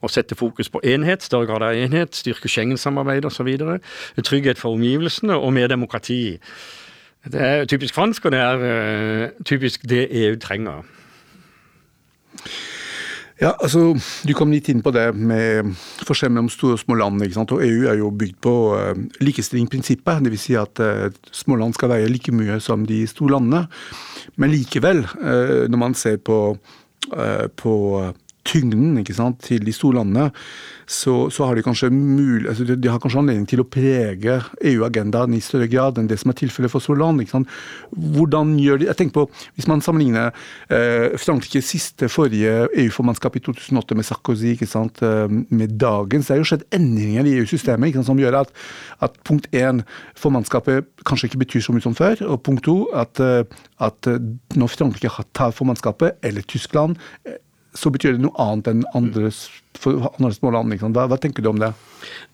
å 0.00 0.08
sette 0.08 0.38
fokus 0.38 0.72
på 0.72 0.80
enhet, 0.84 1.22
større 1.22 1.46
grad 1.50 1.66
av 1.66 1.76
enhet, 1.76 2.16
styrke 2.16 2.48
Schengen-samarbeidet 2.48 3.28
osv., 3.28 3.50
trygghet 4.24 4.58
for 4.58 4.78
omgivelsene 4.78 5.36
og 5.36 5.52
mer 5.52 5.68
demokrati. 5.68 6.38
Det 7.32 7.40
er 7.40 7.64
typisk 7.70 7.94
fransk, 7.94 8.24
og 8.24 8.32
det 8.32 8.40
er 8.40 8.64
uh, 8.64 9.44
typisk 9.44 9.84
det 9.88 10.08
EU 10.10 10.38
trenger. 10.40 10.82
Ja, 13.42 13.56
altså, 13.58 13.96
Du 14.22 14.32
kom 14.38 14.52
litt 14.54 14.68
inn 14.70 14.84
på 14.84 14.92
det 14.94 15.08
med 15.18 15.72
forskjell 16.06 16.30
mellom 16.30 16.50
store 16.52 16.76
og 16.76 16.82
små 16.84 16.94
land. 17.00 17.22
ikke 17.24 17.34
sant? 17.40 17.54
Og 17.56 17.64
EU 17.66 17.88
er 17.90 17.98
jo 17.98 18.12
bygd 18.14 18.36
på 18.44 18.54
uh, 18.78 18.92
likestillingsprinsippet. 19.18 20.22
Dvs. 20.22 20.44
Si 20.46 20.54
at 20.58 20.82
uh, 20.82 21.08
små 21.34 21.58
land 21.58 21.74
skal 21.74 21.90
veie 21.90 22.10
like 22.10 22.30
mye 22.34 22.60
som 22.62 22.86
de 22.86 23.00
store 23.10 23.34
landene. 23.34 23.64
Men 24.38 24.54
likevel, 24.54 25.02
uh, 25.18 25.66
når 25.66 25.82
man 25.82 25.98
ser 25.98 26.20
på, 26.22 26.38
uh, 27.10 27.46
på 27.58 27.74
tyngden 28.46 29.00
sant, 29.14 29.40
til 29.42 29.64
de 29.64 29.72
store 29.74 30.00
landene, 30.00 30.30
så, 30.86 31.30
så 31.32 31.46
har 31.46 31.56
de 31.56 31.64
kanskje 31.64 31.90
mulig, 31.92 32.48
altså 32.50 32.64
de, 32.66 32.88
har 32.90 33.00
kanskje 33.00 33.20
anledning 33.22 33.46
til 33.48 33.62
å 33.62 33.66
prege 33.68 34.38
EU-agendaen 34.72 35.34
i 35.36 35.40
større 35.44 35.68
grad 35.70 35.98
enn 35.98 36.08
det 36.10 36.18
som 36.20 36.32
er 36.32 36.38
tilfellet 36.40 36.72
for 36.72 36.84
store 36.84 37.00
land. 37.00 37.22
Hvordan 37.92 38.56
gjør 38.60 38.82
de, 38.82 38.88
jeg 38.90 38.98
tenker 38.98 39.22
på, 39.22 39.26
Hvis 39.56 39.68
man 39.70 39.82
sammenligner 39.84 40.32
eh, 40.72 41.14
Frankrikes 41.20 41.70
siste 41.72 42.08
forrige 42.12 42.68
EU-formannskap 42.82 43.36
i 43.38 43.42
2008 43.44 43.96
med 43.98 44.08
Sarkozy 44.08 44.56
sant, 44.68 45.02
eh, 45.02 45.28
med 45.30 45.76
dagens, 45.80 46.28
det 46.28 46.36
er 46.36 46.42
jo 46.42 46.48
skjedd 46.50 46.66
endringer 46.74 47.28
i 47.28 47.36
EU-systemet 47.40 48.00
som 48.06 48.18
gjør 48.18 48.40
at, 48.42 48.52
at 49.04 49.16
punkt 49.26 49.48
én, 49.54 49.82
formannskapet 50.18 50.88
kanskje 51.08 51.30
ikke 51.30 51.44
betyr 51.44 51.64
så 51.64 51.74
mye 51.74 51.84
som 51.84 51.96
før, 51.96 52.24
og 52.26 52.42
punkt 52.46 52.66
to, 52.66 52.76
at, 52.96 53.20
eh, 53.22 53.44
at 53.82 54.10
eh, 54.10 54.20
når 54.58 54.74
Frankrike 54.74 55.28
tar 55.36 55.54
formannskapet, 55.56 56.20
eller 56.26 56.44
Tyskland 56.48 56.98
så 57.74 57.90
betyr 57.92 58.16
det 58.16 58.24
noe 58.24 58.36
annet 58.40 58.68
enn 58.68 58.82
andre, 58.96 59.30
små 59.32 60.52
land. 60.52 60.72
Liksom. 60.74 60.92
Hva, 60.96 61.06
hva, 61.08 61.18
tenker 61.20 61.44
du 61.44 61.48
om 61.52 61.62
det? 61.62 61.72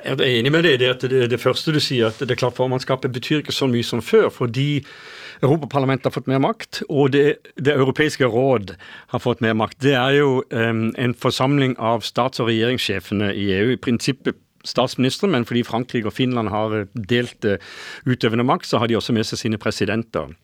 Jeg 0.03 0.19
er 0.19 0.25
enig 0.41 0.53
med 0.55 0.67
deg 0.67 0.79
i 0.79 0.81
det, 0.83 0.91
at 0.97 1.07
det, 1.13 1.23
det, 1.31 1.41
første 1.43 1.75
du 1.75 1.79
sier, 1.83 2.11
at 2.11 2.23
det 2.27 2.39
klart 2.41 2.59
formannskapet 2.59 3.15
betyr 3.15 3.43
ikke 3.43 3.55
så 3.55 3.69
mye 3.71 3.87
som 3.87 4.03
før. 4.05 4.29
fordi 4.35 4.85
Europaparlamentet 5.39 6.09
har 6.09 6.17
fått 6.17 6.27
mer 6.27 6.41
makt, 6.43 6.81
og 6.91 7.13
det, 7.15 7.39
det, 7.55 7.77
europeiske 7.77 8.27
råd 8.27 8.73
har 9.13 9.23
fått 9.23 9.45
mer 9.45 9.55
makt. 9.55 9.79
Det 9.85 9.95
er 9.95 10.17
jo 10.17 10.41
um, 10.51 10.89
en 10.99 11.15
forsamling 11.15 11.77
av 11.79 12.03
stats- 12.03 12.43
og 12.43 12.51
regjeringssjefene 12.51 13.31
i 13.31 13.47
EU. 13.61 13.71
I 13.77 13.79
prinsippet 13.79 14.41
statsministeren, 14.67 15.31
men 15.37 15.47
fordi 15.47 15.63
Frankrike 15.63 16.11
og 16.11 16.17
Finland 16.17 16.51
har 16.51 16.89
delt 16.93 17.47
utøvende 18.09 18.45
makt, 18.45 18.67
så 18.67 18.83
har 18.83 18.91
de 18.91 18.99
også 18.99 19.15
med 19.15 19.31
seg 19.31 19.45
sine 19.45 19.63
presidenter. 19.63 20.35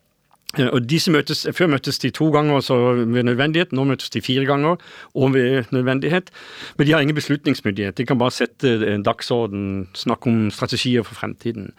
Eh, 0.59 0.69
og 0.71 0.89
disse 0.89 1.13
møtes, 1.13 1.45
Før 1.57 1.71
møttes 1.73 1.99
de 2.03 2.11
to 2.15 2.31
ganger 2.35 2.61
så 2.65 2.77
ved 2.95 3.25
nødvendighet, 3.27 3.73
nå 3.73 3.85
møtes 3.89 4.11
de 4.11 4.23
fire 4.25 4.45
ganger 4.49 4.77
og 5.15 5.35
ved 5.35 5.71
nødvendighet. 5.73 6.31
Men 6.79 6.87
de 6.87 6.93
har 6.93 7.01
ingen 7.01 7.17
beslutningsmyndighet. 7.17 7.97
De 7.99 8.07
kan 8.07 8.19
bare 8.19 8.35
sette 8.35 8.75
en 8.95 9.03
dagsorden, 9.03 9.89
snakke 9.95 10.31
om 10.31 10.51
strategier 10.51 11.03
for 11.03 11.15
fremtiden. 11.15 11.73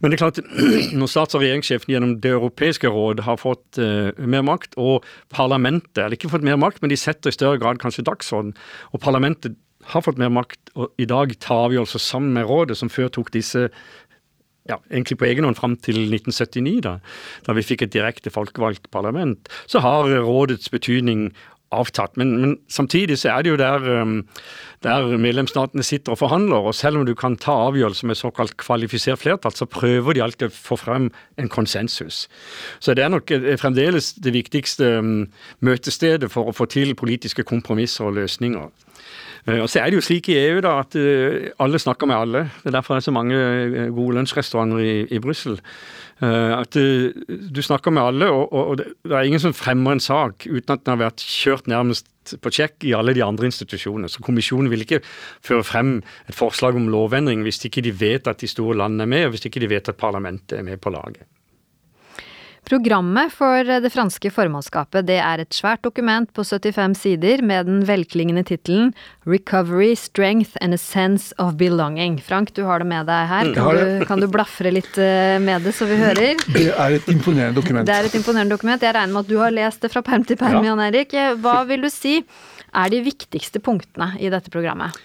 Men 0.00 0.10
det 0.10 0.20
er 0.20 0.24
klart, 0.24 0.40
når 0.98 1.10
stats- 1.10 1.34
og 1.34 1.42
regjeringssjefen 1.42 1.92
gjennom 1.94 2.20
Det 2.20 2.30
europeiske 2.30 2.88
råd 2.88 3.20
har 3.20 3.36
fått 3.36 3.78
uh, 3.78 4.12
mer 4.18 4.42
makt, 4.42 4.74
og 4.76 5.04
parlamentet 5.30 5.98
eller 5.98 6.16
ikke 6.16 6.30
fått 6.30 6.46
mer 6.46 6.56
makt, 6.56 6.80
men 6.82 6.90
de 6.90 6.96
setter 6.96 7.28
i 7.28 7.36
større 7.36 7.58
grad 7.58 7.78
kanskje 7.82 8.06
dagsorden, 8.06 8.54
og 8.92 9.00
parlamentet 9.00 9.56
har 9.92 10.04
fått 10.04 10.20
mer 10.20 10.32
makt, 10.32 10.72
og 10.78 10.92
i 11.00 11.06
dag 11.08 11.32
tar 11.42 11.68
vi 11.72 11.78
altså 11.80 12.00
sammen 12.00 12.32
med 12.36 12.48
rådet, 12.48 12.78
som 12.80 12.90
før 12.92 13.10
tok 13.12 13.32
disse 13.34 13.66
ja, 14.70 14.78
egentlig 14.90 15.18
på 15.20 15.26
egen 15.28 15.44
hånd 15.44 15.58
fram 15.58 15.76
til 15.76 16.06
1979, 16.06 16.80
da, 16.86 16.98
da 17.46 17.56
vi 17.56 17.64
fikk 17.66 17.84
et 17.84 17.92
direkte 17.92 18.32
folkevalgt 18.32 18.90
parlament, 18.94 19.50
så 19.68 19.82
har 19.84 20.08
rådets 20.24 20.72
betydning 20.72 21.28
avtatt. 21.74 22.16
Men, 22.16 22.40
men, 22.40 22.52
samtidig 22.68 23.18
så 23.18 23.32
er 23.34 23.44
det 23.44 23.50
jo 23.50 23.58
der, 23.60 23.86
um, 24.02 24.14
der, 24.82 25.16
medlemsstatene 25.18 25.82
sitter 25.82 26.14
og 26.14 26.18
forhandler, 26.18 26.68
og 26.70 26.74
selv 26.74 27.00
om 27.00 27.06
du 27.06 27.14
kan 27.18 27.36
ta 27.40 27.56
avgjørelser 27.68 28.10
med 28.10 28.20
såkalt 28.20 28.56
kvalifisert 28.60 29.22
flertall, 29.22 29.54
så 29.54 29.66
prøver 29.66 30.14
de 30.14 30.22
alltid 30.24 30.48
å 30.48 30.54
få 30.54 30.78
frem 30.80 31.10
en 31.40 31.50
konsensus. 31.50 32.24
Så 32.80 32.94
det 32.94 33.04
er 33.04 33.12
nok 33.12 33.32
fremdeles 33.60 34.14
det 34.24 34.34
viktigste 34.36 34.96
um, 35.00 35.26
møtestedet 35.64 36.30
for 36.32 36.50
å 36.50 36.56
få 36.56 36.68
til 36.70 36.94
politiske 36.98 37.46
kompromisser 37.46 38.08
og 38.08 38.18
løsninger. 38.20 38.70
Eh, 39.44 39.60
og 39.60 39.68
så 39.68 39.82
er 39.82 39.92
det 39.92 39.98
jo 39.98 40.04
slik 40.04 40.30
i 40.32 40.38
EU 40.40 40.62
da, 40.64 40.78
at 40.84 40.96
eh, 40.96 41.50
alle 41.60 41.80
snakker 41.80 42.08
med 42.08 42.16
alle. 42.16 42.46
Det 42.62 42.70
er 42.70 42.78
derfor 42.78 42.96
det 42.96 43.02
er 43.02 43.08
så 43.10 43.14
mange 43.14 43.36
eh, 43.36 43.92
gode 43.92 44.16
lunsjrestauranter 44.18 44.80
i, 44.80 44.96
i 45.12 45.20
Brussel. 45.22 45.60
At 46.24 46.76
du 46.78 47.58
snakker 47.60 47.90
med 47.92 48.00
alle, 48.00 48.28
og, 48.30 48.52
og, 48.54 48.78
det 48.78 49.12
er 49.12 49.26
ingen 49.26 49.42
som 49.42 49.52
fremmer 49.52 49.96
en 49.96 50.00
sak 50.00 50.46
uten 50.46 50.70
at 50.72 50.84
den 50.84 50.92
har 50.92 51.00
vært 51.00 51.24
kjørt 51.26 51.66
nærmest 51.68 52.06
på 52.40 52.52
sjekk 52.54 52.86
i 52.86 52.94
alle 52.96 53.12
de 53.18 53.24
andre 53.26 53.50
institusjonene. 53.50 54.08
Så 54.08 54.22
Kommisjonen 54.24 54.70
vil 54.72 54.86
ikke 54.86 55.02
føre 55.44 55.66
frem 55.66 55.90
et 56.30 56.38
forslag 56.38 56.78
om 56.78 56.86
lovendring 56.88 57.42
hvis 57.44 57.58
ikke 57.66 57.82
de 57.84 57.92
vet 57.98 58.30
at 58.30 58.40
de 58.40 58.48
store 58.48 58.78
landene 58.78 59.04
er 59.04 59.10
med, 59.10 59.26
og 59.26 59.34
hvis 59.34 59.44
ikke 59.50 59.64
de 59.66 59.72
vet 59.74 59.90
at 59.90 60.00
parlamentet 60.00 60.62
er 60.62 60.64
med 60.64 60.80
på 60.80 60.94
laget. 60.94 61.26
Programmet 62.64 63.28
for 63.28 63.66
det 63.84 63.90
franske 63.92 64.30
formannskapet 64.32 65.04
det 65.04 65.18
er 65.20 65.42
et 65.42 65.52
svært 65.52 65.82
dokument 65.84 66.30
på 66.32 66.40
75 66.48 66.94
sider 66.96 67.42
med 67.44 67.68
den 67.68 67.82
velklingende 67.84 68.40
tittelen 68.48 68.94
'Recovery, 69.28 69.92
Strength 69.92 70.56
and 70.64 70.72
a 70.72 70.78
Sense 70.80 71.34
of 71.38 71.58
Belonging'. 71.60 72.22
Frank, 72.24 72.54
du 72.56 72.64
har 72.64 72.80
det 72.80 72.88
med 72.88 73.04
deg 73.06 73.28
her. 73.28 73.50
Mm. 73.50 73.54
Kan, 73.54 73.76
du, 73.76 74.04
kan 74.08 74.24
du 74.24 74.28
blafre 74.32 74.72
litt 74.72 74.96
eh, 74.96 75.36
med 75.44 75.60
det, 75.62 75.74
så 75.76 75.84
vi 75.84 76.00
hører? 76.00 76.40
Det 76.56 76.70
er 76.72 76.96
et 76.96 77.08
imponerende 77.12 77.60
dokument. 77.60 77.84
Det 77.86 77.98
er 77.98 78.08
et 78.08 78.16
imponerende 78.16 78.56
dokument. 78.56 78.80
Jeg 78.80 78.96
regner 78.96 79.12
med 79.12 79.26
at 79.26 79.34
du 79.34 79.36
har 79.42 79.52
lest 79.52 79.84
det 79.84 79.92
fra 79.92 80.00
perm 80.00 80.24
til 80.24 80.40
perm, 80.40 80.62
ja. 80.62 80.72
Jan 80.72 80.84
Erik. 80.88 81.12
Hva 81.44 81.58
vil 81.68 81.84
du 81.84 81.90
si 81.92 82.22
er 82.74 82.90
de 82.90 83.02
viktigste 83.04 83.60
punktene 83.60 84.14
i 84.16 84.32
dette 84.32 84.48
programmet? 84.48 84.96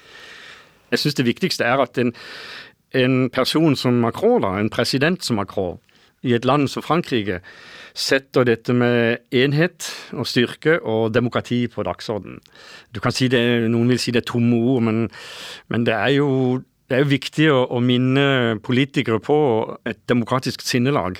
Jeg 0.94 1.04
syns 1.04 1.20
det 1.20 1.28
viktigste 1.28 1.68
er 1.68 1.84
at 1.84 2.00
en, 2.02 2.16
en 2.96 3.20
person 3.36 3.76
som 3.76 4.00
Macron, 4.00 4.40
da, 4.48 4.56
en 4.58 4.72
president 4.74 5.20
som 5.24 5.38
Macron, 5.44 5.78
i 6.24 6.36
et 6.36 6.48
land 6.48 6.68
som 6.72 6.84
Frankrike 6.86 7.40
setter 7.98 8.46
dette 8.48 8.74
med 8.76 9.26
enhet 9.36 9.88
og 10.14 10.28
styrke 10.30 10.78
og 10.80 11.14
demokrati 11.16 11.66
på 11.72 11.84
dagsorden. 11.88 12.40
Du 12.96 13.02
kan 13.04 13.16
si 13.16 13.28
det, 13.32 13.42
Noen 13.72 13.92
vil 13.92 14.02
si 14.02 14.14
det 14.16 14.24
er 14.24 14.32
tomme 14.32 14.60
ord, 14.60 14.84
men, 14.88 15.08
men 15.72 15.88
det 15.88 15.96
er 15.96 16.20
jo 16.20 16.30
det 16.90 16.98
er 16.98 17.10
viktig 17.10 17.50
å, 17.54 17.60
å, 17.70 17.80
minne 17.86 18.58
politikere 18.66 19.20
på 19.22 19.38
et 19.86 20.00
demokratisk 20.10 20.64
sinnelag. 20.66 21.20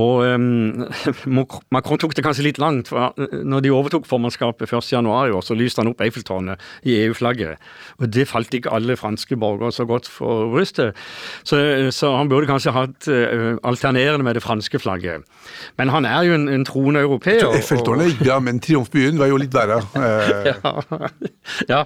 Og 0.00 0.24
um, 0.24 0.86
Macron 1.74 2.00
tok 2.00 2.14
det 2.16 2.24
kanskje 2.24 2.46
litt 2.46 2.58
langt. 2.58 2.88
for 2.88 3.12
når 3.44 3.60
de 3.60 3.70
overtok 3.70 4.06
formannskapet 4.08 4.70
1.1 4.72 5.04
i 5.04 5.32
år, 5.32 5.40
så 5.44 5.54
lyste 5.54 5.82
han 5.82 5.90
opp 5.92 6.00
Eiffeltårnet 6.00 6.60
i 6.88 6.96
EU-flagget. 7.04 7.60
Og 7.98 8.08
Det 8.12 8.28
falt 8.28 8.54
ikke 8.54 8.72
alle 8.72 8.96
franske 8.96 9.36
borgere 9.36 9.72
så 9.72 9.84
godt 9.84 10.08
for 10.08 10.48
brystet. 10.54 10.96
Så, 11.44 11.90
så, 11.90 12.16
han 12.16 12.28
burde 12.28 12.48
kanskje 12.48 12.72
hatt 12.72 13.08
uh, 13.08 13.58
alternerende 13.62 14.24
med 14.24 14.34
det 14.34 14.42
franske 14.42 14.78
flagget. 14.78 15.28
Men 15.76 15.88
han 15.88 16.04
er 16.08 16.22
jo 16.22 16.34
en, 16.34 16.48
en 16.48 16.64
troende 16.64 17.00
europeer. 17.00 17.44
Eiffeltårnet, 17.52 18.24
ja, 18.24 18.38
men 18.38 18.60
Triumfbyen 18.60 19.20
var 19.20 19.28
jo 19.28 19.36
litt 19.36 19.52
verre. 19.54 19.82
ja, 20.48 20.72
ja. 21.68 21.82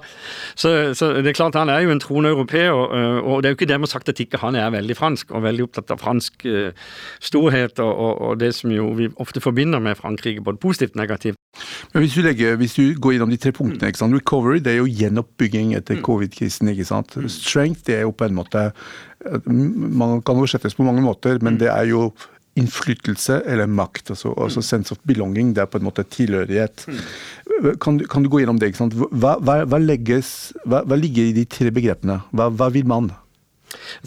Så, 0.55 0.95
så, 0.95 1.11
det 1.23 1.33
er 1.33 1.39
klart 1.39 1.59
han 1.59 1.73
er 1.73 1.83
jo 1.83 1.91
en 1.91 2.01
troende 2.01 2.31
europeer, 2.31 2.71
og, 2.71 2.95
og 3.25 3.43
det 3.43 3.51
er 3.51 3.57
jo 3.57 3.59
ikke 3.59 3.73
dermed 3.73 3.91
sagt 3.91 4.09
at 4.09 4.21
ikke 4.23 4.39
han 4.45 4.55
er 4.55 4.71
veldig 4.71 4.97
fransk 4.97 5.35
og 5.35 5.43
veldig 5.43 5.67
opptatt 5.67 5.91
av 5.91 6.03
fransk 6.03 6.47
uh, 6.47 6.71
storhet. 7.19 7.83
og 7.83 7.96
og, 7.97 8.21
og, 8.21 8.37
det 8.41 8.53
som 8.55 8.71
jo 8.75 8.91
vi 8.99 9.09
ofte 9.23 9.41
forbinder 9.41 9.83
med 9.83 9.99
Frankrike, 9.99 10.45
både 10.45 10.61
positivt 10.63 10.95
og 10.97 11.03
negativt. 11.03 11.41
Men 11.95 12.05
hvis 12.05 12.15
du, 12.15 12.23
legger, 12.23 12.57
hvis 12.61 12.77
du 12.77 12.95
går 13.01 13.17
gjennom 13.17 13.33
de 13.33 13.41
tre 13.41 13.53
punktene, 13.57 13.89
ikke 13.89 14.03
sant? 14.03 14.17
recovery 14.17 14.61
det 14.61 14.75
er 14.75 14.81
jo 14.83 14.91
gjenoppbygging 15.01 15.75
etter 15.79 15.99
mm. 15.99 16.05
covid-krisen. 16.05 16.69
ikke 16.73 16.89
sant? 16.89 17.17
Mm. 17.17 17.29
Strength 17.33 17.87
det 17.89 18.01
er 18.01 18.07
jo 18.07 18.13
på 18.13 18.29
en 18.29 18.37
måte 18.37 18.71
Man 19.47 20.21
kan 20.23 20.37
oversettes 20.37 20.77
på 20.77 20.85
mange 20.87 21.03
måter, 21.03 21.41
men 21.41 21.57
mm. 21.57 21.61
det 21.65 21.71
er 21.73 21.89
jo 21.91 22.11
innflytelse 22.57 23.43
eller 23.47 23.69
makt. 23.69 24.11
Altså, 24.15 24.33
altså 24.33 24.63
sense 24.65 24.93
of 24.93 25.01
belonging, 25.09 25.53
det 25.57 25.65
er 25.65 25.71
på 25.71 25.81
en 25.81 25.87
måte 25.89 26.05
tilhørighet. 26.09 26.87
Kan, 27.83 28.01
kan, 28.01 28.25
du 28.25 28.31
gå 28.33 28.41
gjennom 28.43 28.61
det? 28.61 28.73
ikke 28.73 28.83
sant? 28.85 28.97
Hva, 28.97 29.37
hva, 29.41 29.61
hva, 29.69 29.81
legges, 29.83 30.53
hva 30.65 30.99
ligger 30.99 31.31
i 31.31 31.37
de 31.37 31.45
tre 31.49 31.73
begrepene? 31.75 32.21
Hva, 32.33 32.71
vil 32.73 32.89
man? 32.89 33.13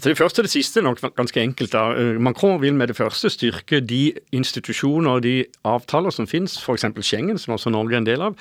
Det 0.00 0.16
første 0.18 0.40
og 0.40 0.46
det 0.46 0.52
siste 0.52 0.80
er 0.80 0.86
nok 0.86 1.02
ganske 1.16 1.40
enkelt. 1.42 1.72
da. 1.72 1.90
Eh, 1.92 2.20
Macron 2.20 2.60
vil 2.62 2.74
med 2.74 2.88
det 2.88 2.96
første 2.96 3.30
styrke 3.30 3.80
de 3.80 4.12
institusjoner 4.32 5.10
og 5.10 5.22
de 5.22 5.44
avtaler 5.64 6.10
som 6.10 6.26
finnes, 6.26 6.56
f.eks. 6.58 6.84
Schengen, 7.00 7.38
som 7.38 7.54
også 7.54 7.70
Norge 7.70 7.94
er 7.94 7.98
en 7.98 8.08
del 8.08 8.22
av, 8.22 8.38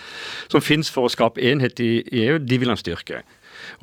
som 0.50 0.62
finnes 0.62 0.90
for 0.90 1.08
å 1.08 1.12
skape 1.12 1.42
enhet 1.42 1.80
i 1.80 2.04
EU. 2.24 2.40
De 2.40 2.60
vil 2.60 2.72
han 2.72 2.80
styrke. 2.80 3.24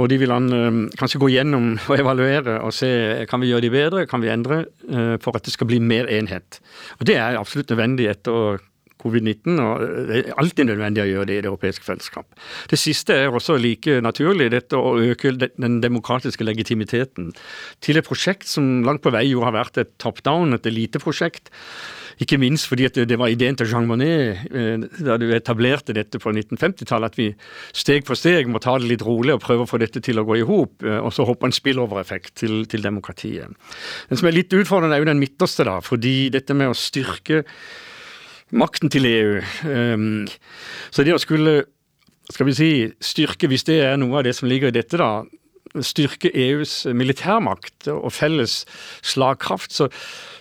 Og 0.00 0.09
de 0.11 0.19
vil 0.19 0.33
han 0.33 0.52
øh, 0.52 0.78
kanskje 0.99 1.21
gå 1.21 1.28
gjennom 1.35 1.75
og 1.88 1.99
evaluere 1.99 2.61
og 2.64 2.73
se 2.75 2.88
kan 3.28 3.43
vi 3.43 3.52
gjøre 3.52 3.66
de 3.66 3.73
bedre, 3.75 4.07
kan 4.09 4.23
vi 4.23 4.33
endre 4.33 4.64
øh, 4.88 5.19
for 5.21 5.37
at 5.37 5.45
det 5.45 5.52
skal 5.52 5.69
bli 5.69 5.78
mer 5.78 6.09
enhet. 6.09 6.61
Og 6.99 7.07
Det 7.07 7.16
er 7.16 7.38
absolutt 7.38 7.71
nødvendig 7.71 8.09
etter 8.11 8.61
covid-19, 9.03 9.61
og 9.62 9.85
det 10.09 10.21
er 10.21 10.38
alltid 10.41 10.71
nødvendig 10.71 11.05
å 11.05 11.09
gjøre 11.11 11.29
det 11.31 11.38
i 11.38 11.43
det 11.45 11.50
europeiske 11.50 11.87
fellesskap. 11.87 12.38
Det 12.71 12.79
siste 12.81 13.17
er 13.17 13.35
også 13.35 13.59
like 13.61 14.00
naturlig, 14.05 14.50
dette 14.55 14.79
å 14.79 14.97
øke 15.03 15.35
den 15.37 15.81
demokratiske 15.85 16.47
legitimiteten 16.47 17.33
til 17.85 18.00
et 18.00 18.09
prosjekt 18.09 18.49
som 18.50 18.83
langt 18.87 19.05
på 19.05 19.12
vei 19.15 19.29
jo 19.31 19.45
har 19.47 19.57
vært 19.57 19.83
et 19.83 19.95
top 20.03 20.23
down, 20.26 20.57
et 20.57 20.67
eliteprosjekt. 20.69 21.53
Ikke 22.23 22.38
minst 22.41 22.69
fordi 22.71 22.88
det 23.05 23.19
var 23.21 23.29
ideen 23.29 23.59
til 23.59 23.69
Jean 23.69 23.87
Monnet 23.88 24.47
eh, 24.49 24.85
da 25.05 25.19
du 25.21 25.26
etablerte 25.37 25.93
dette 25.97 26.21
på 26.23 26.33
1950-tallet, 26.33 27.12
at 27.12 27.19
vi 27.19 27.26
steg 27.76 28.07
for 28.09 28.17
steg 28.17 28.49
må 28.49 28.61
ta 28.62 28.79
det 28.81 28.88
litt 28.88 29.05
rolig 29.05 29.35
og 29.35 29.43
prøve 29.45 29.67
å 29.67 29.69
få 29.69 29.81
dette 29.83 30.00
til 30.05 30.21
å 30.21 30.25
gå 30.25 30.38
i 30.41 30.47
hop, 30.49 30.81
eh, 30.87 30.97
og 30.97 31.12
så 31.12 31.26
hoppe 31.29 31.50
en 31.50 31.57
spillover-effekt 31.57 32.38
til, 32.41 32.62
til 32.73 32.87
demokratiet. 32.87 33.53
Den 34.09 34.21
som 34.21 34.31
er 34.31 34.38
litt 34.38 34.57
utfordrende, 34.57 34.97
er 34.97 35.05
jo 35.05 35.11
den 35.11 35.21
midterste, 35.21 35.67
da, 35.69 35.76
fordi 35.85 36.31
dette 36.33 36.57
med 36.57 36.73
å 36.73 36.79
styrke 36.79 37.45
makten 38.55 38.93
til 38.93 39.09
EU. 39.09 39.41
Um, 39.67 40.26
så 40.91 41.07
det 41.07 41.17
å 41.17 41.23
skulle 41.23 41.65
skal 42.33 42.49
vi 42.49 42.55
si, 42.59 42.71
styrke, 42.99 43.47
hvis 43.50 43.67
det 43.69 43.81
er 43.87 43.99
noe 44.00 44.19
av 44.19 44.26
det 44.26 44.35
som 44.35 44.49
ligger 44.50 44.73
i 44.73 44.75
dette, 44.75 44.99
da, 44.99 45.23
styrke 45.85 46.30
EUs 46.30 46.85
militærmakt 46.95 47.88
og 47.92 48.12
felles 48.14 48.64
slagkraft, 49.06 49.75
så, 49.75 49.88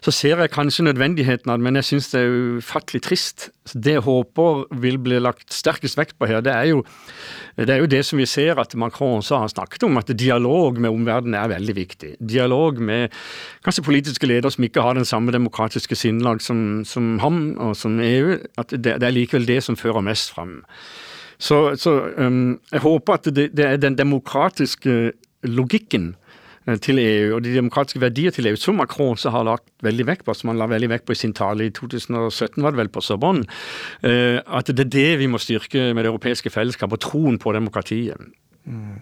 så 0.06 0.14
ser 0.14 0.42
jeg 0.44 0.54
kanskje 0.54 0.86
nødvendigheten 0.88 1.52
av 1.52 1.60
det, 1.60 1.66
men 1.68 1.80
jeg 1.80 1.90
syns 1.90 2.12
det 2.14 2.22
er 2.22 2.36
ufattelig 2.60 3.02
trist. 3.08 3.50
Det 3.74 3.96
jeg 3.96 4.06
håper 4.06 4.66
vil 4.82 5.00
bli 5.02 5.18
lagt 5.24 5.54
sterkest 5.54 5.98
vekt 5.98 6.18
på 6.20 6.30
her, 6.30 6.44
det 6.46 6.54
er, 6.54 6.70
jo, 6.70 6.84
det 7.58 7.74
er 7.74 7.82
jo 7.82 7.90
det 7.90 8.04
som 8.06 8.22
vi 8.22 8.28
ser 8.30 8.62
at 8.62 8.76
Macron 8.78 9.20
også 9.20 9.42
har 9.42 9.54
snakket 9.54 9.88
om, 9.88 9.98
at 9.98 10.14
dialog 10.14 10.80
med 10.80 10.94
omverdenen 10.94 11.40
er 11.40 11.52
veldig 11.56 11.76
viktig. 11.78 12.14
Dialog 12.20 12.80
med 12.80 13.10
kanskje 13.66 13.86
politiske 13.88 14.30
ledere 14.30 14.54
som 14.54 14.68
ikke 14.68 14.86
har 14.86 14.98
den 14.98 15.10
samme 15.10 15.34
demokratiske 15.36 15.98
sinnelag 15.98 16.44
som, 16.46 16.86
som 16.86 17.18
ham 17.24 17.42
og 17.58 17.76
som 17.80 18.00
EU, 18.00 18.38
at 18.62 18.72
det, 18.72 19.00
det 19.02 19.10
er 19.10 19.18
likevel 19.18 19.50
det 19.50 19.64
som 19.66 19.80
fører 19.80 20.06
mest 20.06 20.36
fram. 20.36 20.62
Så, 21.38 21.76
så 21.76 21.98
um, 22.18 22.60
jeg 22.72 22.80
håper 22.80 23.14
at 23.14 23.26
det, 23.36 23.50
det, 23.58 23.66
er 23.66 23.78
den 23.78 23.98
demokratiske 23.98 25.12
logikken 25.48 26.14
eh, 26.68 26.80
til 26.84 27.00
EU 27.02 27.36
og 27.38 27.44
de 27.46 27.56
demokratiske 27.56 28.02
verdier 28.04 28.36
til 28.36 28.50
EU, 28.52 28.60
som 28.60 28.80
Macron 28.82 29.20
så 29.20 29.34
har 29.34 29.48
lagt 29.48 29.68
veldig 29.86 30.08
vekt 30.10 30.26
på, 30.28 30.36
som 30.38 30.52
han 30.52 30.62
la 30.62 30.70
veldig 30.72 30.92
vekt 30.94 31.08
på 31.08 31.16
i 31.16 31.20
sin 31.20 31.36
tale 31.38 31.68
i 31.68 31.74
2017, 31.76 32.62
var 32.64 32.76
det 32.76 32.84
vel 32.84 32.94
på 32.94 33.04
Sorbonne, 33.06 33.46
uh, 34.06 34.40
at 34.46 34.72
det 34.72 34.88
er 34.88 34.96
det 34.98 35.12
vi 35.22 35.30
må 35.32 35.42
styrke 35.42 35.92
med 35.94 36.04
det 36.04 36.12
europeiske 36.14 36.54
fellesskapet, 36.54 37.00
og 37.00 37.06
troen 37.10 37.40
på 37.42 37.54
demokratiet. 37.56 38.34
Mm. 38.66 38.98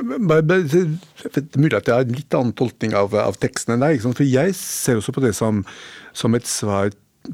Det 0.00 0.36
er 1.36 1.60
mulig 1.60 1.76
at 1.76 1.88
jeg 1.88 1.94
har 1.94 2.06
en 2.06 2.14
litt 2.14 2.36
annen 2.36 2.54
tolkning 2.56 2.94
av, 2.96 3.14
av 3.18 3.36
teksten 3.40 3.74
enn 3.74 3.84
deg. 3.84 4.00
For 4.04 4.24
jeg 4.24 4.54
ser 4.56 5.00
også 5.00 5.12
på 5.16 5.24
det 5.24 5.34
som, 5.36 5.64
som 6.16 6.36
et 6.36 6.48
svar 6.48 6.92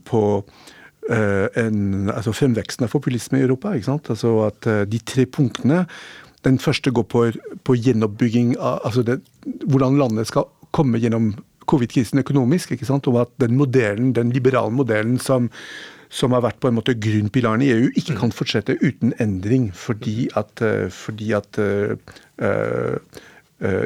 på 0.09 0.23
uh, 0.43 1.47
en, 1.63 2.11
altså 2.11 2.35
fremveksten 2.35 2.87
av 2.87 2.95
populisme 2.95 3.41
i 3.41 3.47
Europa. 3.47 3.75
Altså 3.77 4.33
at 4.49 4.71
uh, 4.71 4.83
De 4.89 4.99
tre 4.99 5.27
punktene 5.31 5.85
den 6.47 6.61
første 6.62 6.93
går 6.95 7.07
på, 7.11 7.26
på 7.67 7.76
gjenoppbygging 7.76 8.55
av 8.57 8.81
altså 8.87 9.03
det, 9.07 9.21
hvordan 9.67 9.99
landet 9.99 10.31
skal 10.31 10.47
komme 10.76 11.00
gjennom 11.03 11.33
covid-krisen 11.67 12.23
økonomisk. 12.23 12.73
ikke 12.73 12.87
sant, 12.87 13.07
Og 13.07 13.21
at 13.25 13.33
den 13.43 13.57
modellen, 13.59 14.12
den 14.15 14.31
liberale 14.31 14.71
modellen 14.71 15.19
som, 15.19 15.50
som 16.09 16.33
har 16.37 16.45
vært 16.47 16.61
på 16.62 16.71
en 16.71 16.79
måte 16.79 16.95
grunnpilaren 16.95 17.65
i 17.65 17.73
EU, 17.75 17.88
ikke 17.97 18.19
kan 18.21 18.35
fortsette 18.35 18.79
uten 18.83 19.15
endring. 19.19 19.73
Fordi 19.75 20.29
at, 20.37 20.62
eh, 20.62 20.87
fordi 20.91 21.33
at 21.33 21.59
uh, 21.59 22.95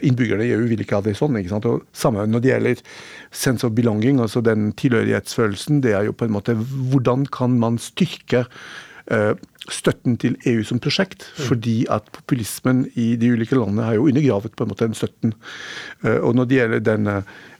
innbyggerne 0.02 0.45
i 0.45 0.52
EU 0.57 0.67
vil 0.67 0.83
ikke 0.83 0.99
ha 0.99 1.05
det 1.07 1.17
sånn. 1.17 1.38
ikke 1.38 1.55
sant, 1.55 1.67
og 1.71 1.87
Samme 1.97 2.26
når 2.26 2.45
det 2.45 2.52
gjelder 2.52 2.85
sense 3.31 3.67
of 3.67 3.73
belonging, 3.73 4.21
altså 4.21 4.43
den 4.45 4.73
tilhørighetsfølelsen. 4.73 5.81
Det 5.81 5.95
er 5.95 6.11
jo 6.11 6.12
på 6.12 6.26
en 6.26 6.37
måte 6.37 6.59
hvordan 6.59 7.26
kan 7.33 7.57
man 7.62 7.79
styrke 7.79 8.45
støtten 9.71 10.16
til 10.21 10.35
EU 10.49 10.64
som 10.66 10.80
prosjekt, 10.83 11.25
mm. 11.26 11.45
fordi 11.47 11.75
at 11.90 12.09
populismen 12.14 12.85
i 12.99 13.12
de 13.21 13.30
ulike 13.35 13.57
landene 13.57 13.87
har 13.87 13.99
jo 13.99 14.09
undergravet 14.11 14.57
på 14.57 14.66
en 14.66 14.73
måte 14.73 14.88
den 14.88 14.99
støtten. 14.99 15.35
Og 16.02 16.35
når 16.37 16.49
det 16.50 16.59
gjelder 16.59 16.85
den 16.85 17.11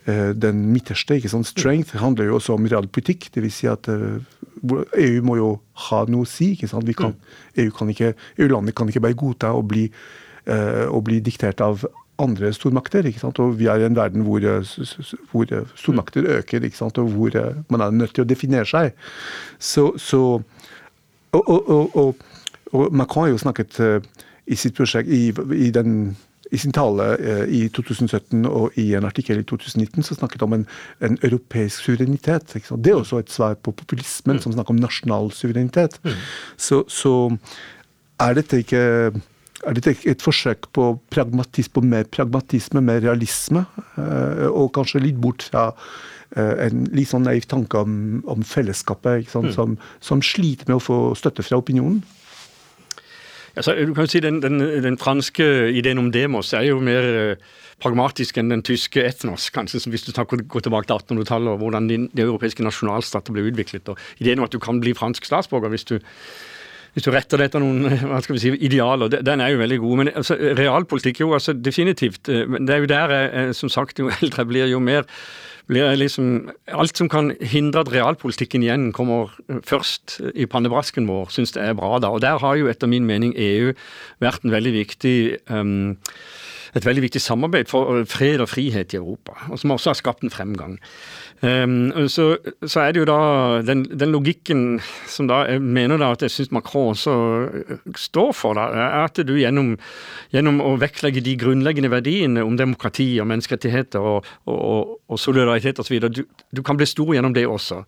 Eh, 0.09 0.30
den 0.32 0.62
midterste, 0.73 1.18
ikke 1.18 1.28
sånn 1.28 1.44
strength, 1.44 1.92
handler 2.00 2.30
jo 2.30 2.38
også 2.38 2.56
om 2.56 2.66
realpolitikk. 2.68 3.28
Dvs. 3.35 3.56
Si 3.59 3.68
at 3.68 3.88
EU 3.90 4.80
eh, 4.80 5.18
e 5.18 5.25
må 5.25 5.37
jo 5.37 5.50
ha 5.88 6.02
noe 6.09 6.25
å 6.25 6.28
si. 6.28 6.54
ikke 6.54 6.70
sant, 6.70 6.88
kan, 6.97 7.16
EU 7.61 7.73
kan 7.76 7.92
ikke, 7.92 8.14
EU-landet 8.40 8.76
kan 8.78 8.88
ikke 8.88 9.04
bare 9.04 9.18
godta 9.18 9.52
å 9.56 9.64
bli, 9.66 9.90
å 10.50 10.99
bli 11.04 11.18
diktert 11.20 11.61
av 11.62 11.85
andre 12.20 12.49
stormakter. 12.56 13.06
ikke 13.06 13.20
sant, 13.20 13.38
og 13.44 13.59
Vi 13.59 13.68
er 13.68 13.80
i 13.80 13.87
en 13.87 13.97
verden 13.97 14.25
hvor, 14.25 14.40
hvor 15.30 15.52
stormakter 15.76 16.26
øker, 16.38 16.64
ikke 16.64 16.80
sant, 16.80 16.99
og 16.99 17.12
hvor 17.12 17.37
man 17.68 17.85
er 17.85 17.92
nødt 17.92 18.14
til 18.16 18.25
å 18.25 18.28
definere 18.28 18.66
seg. 18.68 18.97
Så, 19.59 19.92
så 20.00 20.40
og, 21.32 21.49
og, 21.49 21.96
og, 21.96 22.16
og, 22.72 22.94
Macron 22.94 23.25
har 23.25 23.30
jo 23.30 23.38
snakket 23.38 23.80
uh, 23.80 24.00
i 24.46 24.56
prosjekt, 24.75 25.08
i, 25.08 25.30
i 25.54 25.70
den 25.70 26.16
i 26.50 26.58
sin 26.58 26.75
tale 26.75 27.06
eh, 27.18 27.44
i 27.46 27.60
2017 27.70 28.46
og 28.49 28.78
i 28.80 28.88
en 28.99 29.06
artikkel 29.06 29.40
i 29.40 29.46
2019 29.46 30.06
så 30.06 30.16
snakket 30.18 30.42
om 30.46 30.56
en, 30.56 30.66
en 31.04 31.18
europeisk 31.22 31.87
suverenitet. 31.87 32.54
Det 32.54 32.90
er 32.90 32.99
også 32.99 33.20
et 33.22 33.30
svar 33.30 33.54
på 33.54 33.70
populismen, 33.70 34.38
mm. 34.38 34.42
som 34.42 34.54
snakker 34.56 34.75
om 34.75 34.80
nasjonal 34.82 35.30
suverenitet. 35.34 36.00
Mm. 36.02 36.16
Så, 36.56 36.82
så, 36.90 37.14
er 38.20 38.34
dette 38.37 38.58
ikke 38.60 38.80
er 39.60 39.76
dette 39.76 39.94
et 40.08 40.22
forsøk 40.25 40.66
på 40.76 40.90
pragmatisme, 41.12 41.82
mer 41.88 42.08
pragmatisme, 42.12 42.82
mer 42.84 43.00
realisme, 43.04 43.64
eh, 44.00 44.46
og 44.49 44.72
kanskje 44.76 45.04
litt 45.04 45.20
bort 45.20 45.44
fra 45.46 45.70
eh, 45.70 46.20
en 46.38 46.84
litt 46.94 47.10
sånn 47.10 47.25
naiv 47.26 47.49
tanke 47.50 47.80
om, 47.82 47.94
om 48.30 48.44
fellesskapet, 48.46 49.26
mm. 49.34 49.52
som, 49.56 49.76
som 49.99 50.22
sliter 50.22 50.68
med 50.70 50.78
å 50.78 50.84
få 50.84 50.99
støtte 51.18 51.42
fra 51.42 51.58
opinionen? 51.58 52.04
Altså, 53.56 53.75
du 53.75 53.94
kan 53.94 54.06
jo 54.06 54.10
si 54.12 54.20
den, 54.22 54.38
den, 54.42 54.60
den, 54.60 54.99
franske 54.99 55.44
ideen 55.75 55.99
om 55.99 56.12
demos 56.14 56.52
er 56.54 56.68
jo 56.68 56.78
mer 56.84 57.06
eh, 57.08 57.49
pragmatisk 57.82 58.38
enn 58.38 58.52
den 58.52 58.62
tyske 58.66 59.02
etnos, 59.02 59.49
kanskje, 59.54 59.82
hvis 59.90 60.06
du 60.06 60.12
tar, 60.14 60.28
går 60.28 60.64
tilbake 60.66 60.87
til 60.87 61.00
1800-tallet 61.00 61.54
og 61.54 61.64
hvordan 61.64 61.88
de, 61.90 61.99
de, 62.12 62.25
europeiske 62.28 62.64
nasjonalstater 62.64 63.34
ble 63.34 63.49
utviklet. 63.50 63.90
og 63.90 63.99
Ideen 64.22 64.40
om 64.40 64.46
at 64.46 64.54
du 64.54 64.60
kan 64.62 64.80
bli 64.82 64.94
fransk 64.94 65.26
statsborger 65.26 65.75
hvis 65.75 65.88
du, 65.90 65.96
hvis 66.94 67.06
du 67.06 67.10
retter 67.14 67.40
deg 67.40 67.50
etter 67.50 67.64
noen 67.64 67.90
hva 68.12 68.22
skal 68.22 68.38
vi 68.38 68.44
si, 68.44 68.54
idealer, 68.70 69.18
den 69.18 69.42
er 69.42 69.54
jo 69.54 69.62
veldig 69.64 69.82
god. 69.82 70.00
Men 70.02 70.14
altså, 70.14 70.38
realpolitikk, 70.62 71.25
jo, 71.25 71.32
altså 71.34 71.56
definitivt. 71.56 72.30
Eh, 72.30 72.46
men 72.46 72.70
det 72.70 72.76
er 72.76 72.84
jo 72.84 72.92
der 72.94 73.16
jeg, 73.16 73.54
som 73.58 73.72
sagt, 73.72 73.99
jo 73.99 74.12
eldre 74.20 74.46
blir, 74.46 74.70
jo 74.70 74.78
mer 74.78 75.08
blir 75.71 75.95
liksom 75.97 76.50
Alt 76.71 76.99
som 76.99 77.09
kan 77.11 77.33
hindre 77.41 77.85
at 77.85 77.93
realpolitikken 77.93 78.65
igjen 78.67 78.91
kommer 78.97 79.33
først 79.67 80.19
i 80.35 80.47
pannebrasken 80.50 81.09
vår, 81.09 81.31
syns 81.35 81.55
det 81.57 81.62
er 81.65 81.79
bra. 81.79 81.99
da. 82.03 82.11
Og 82.11 82.21
Der 82.21 82.39
har 82.43 82.59
jo 82.59 82.69
etter 82.71 82.91
min 82.91 83.07
mening 83.07 83.35
EU 83.37 83.73
vært 84.21 84.45
en 84.45 84.55
veldig 84.55 84.75
viktig 84.75 85.17
um, 85.50 85.99
et 86.77 86.87
veldig 86.87 87.03
viktig 87.09 87.23
samarbeid 87.23 87.71
for 87.71 88.05
fred 88.11 88.43
og 88.43 88.49
frihet 88.50 88.95
i 88.95 88.99
Europa, 89.00 89.35
og 89.50 89.59
som 89.59 89.75
også 89.75 89.91
har 89.91 89.99
skapt 89.99 90.23
en 90.27 90.33
fremgang. 90.33 90.79
Um, 91.43 92.09
så, 92.12 92.37
så, 92.67 92.83
er 92.83 92.93
det 92.93 93.00
jo 93.00 93.07
da 93.09 93.62
den, 93.65 93.87
den, 93.89 94.12
logikken 94.12 94.81
som 95.09 95.29
da 95.31 95.39
jeg 95.49 95.62
mener 95.65 95.97
da 95.97 96.11
at 96.12 96.21
jeg 96.27 96.35
syns 96.35 96.50
Macron 96.53 96.93
også 96.93 97.15
øh, 97.49 97.79
står 97.97 98.35
for, 98.37 98.59
da, 98.59 98.67
er 98.77 99.07
at 99.07 99.23
du 99.25 99.33
gjennom, 99.39 99.71
gjennom, 100.35 100.61
å 100.61 100.75
vektlegge 100.80 101.23
de 101.25 101.39
grunnleggende 101.41 101.89
verdiene 101.91 102.45
om 102.45 102.59
demokrati 102.61 103.09
og 103.23 103.30
menneskerettigheter 103.33 104.04
og, 104.04 104.28
og, 104.52 104.99
og 105.09 105.21
solidaritet 105.23 105.80
osv. 105.80 105.97
Du, 106.13 106.26
du 106.28 106.63
kan 106.67 106.76
bli 106.76 106.89
stor 106.89 107.15
gjennom 107.17 107.33
det 107.33 107.47
også. 107.49 107.87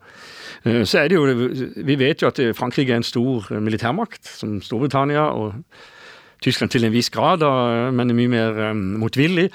Uh, 0.65 0.83
så 0.89 1.03
er 1.03 1.13
det 1.13 1.21
jo, 1.21 1.51
Vi 1.77 1.99
vet 2.01 2.25
jo 2.25 2.33
at 2.33 2.41
Frankrike 2.57 2.97
er 2.97 3.03
en 3.03 3.11
stor 3.13 3.53
militærmakt, 3.61 4.25
som 4.41 4.63
Storbritannia. 4.65 5.29
og 5.29 5.61
Tyskland 6.43 6.73
til 6.75 6.87
en 6.87 6.95
viss 6.95 7.11
grad, 7.13 7.45
men 7.95 8.11
er 8.11 8.19
mye 8.19 8.33
mer 8.33 8.61
um, 8.71 8.83
motvillig. 9.03 9.49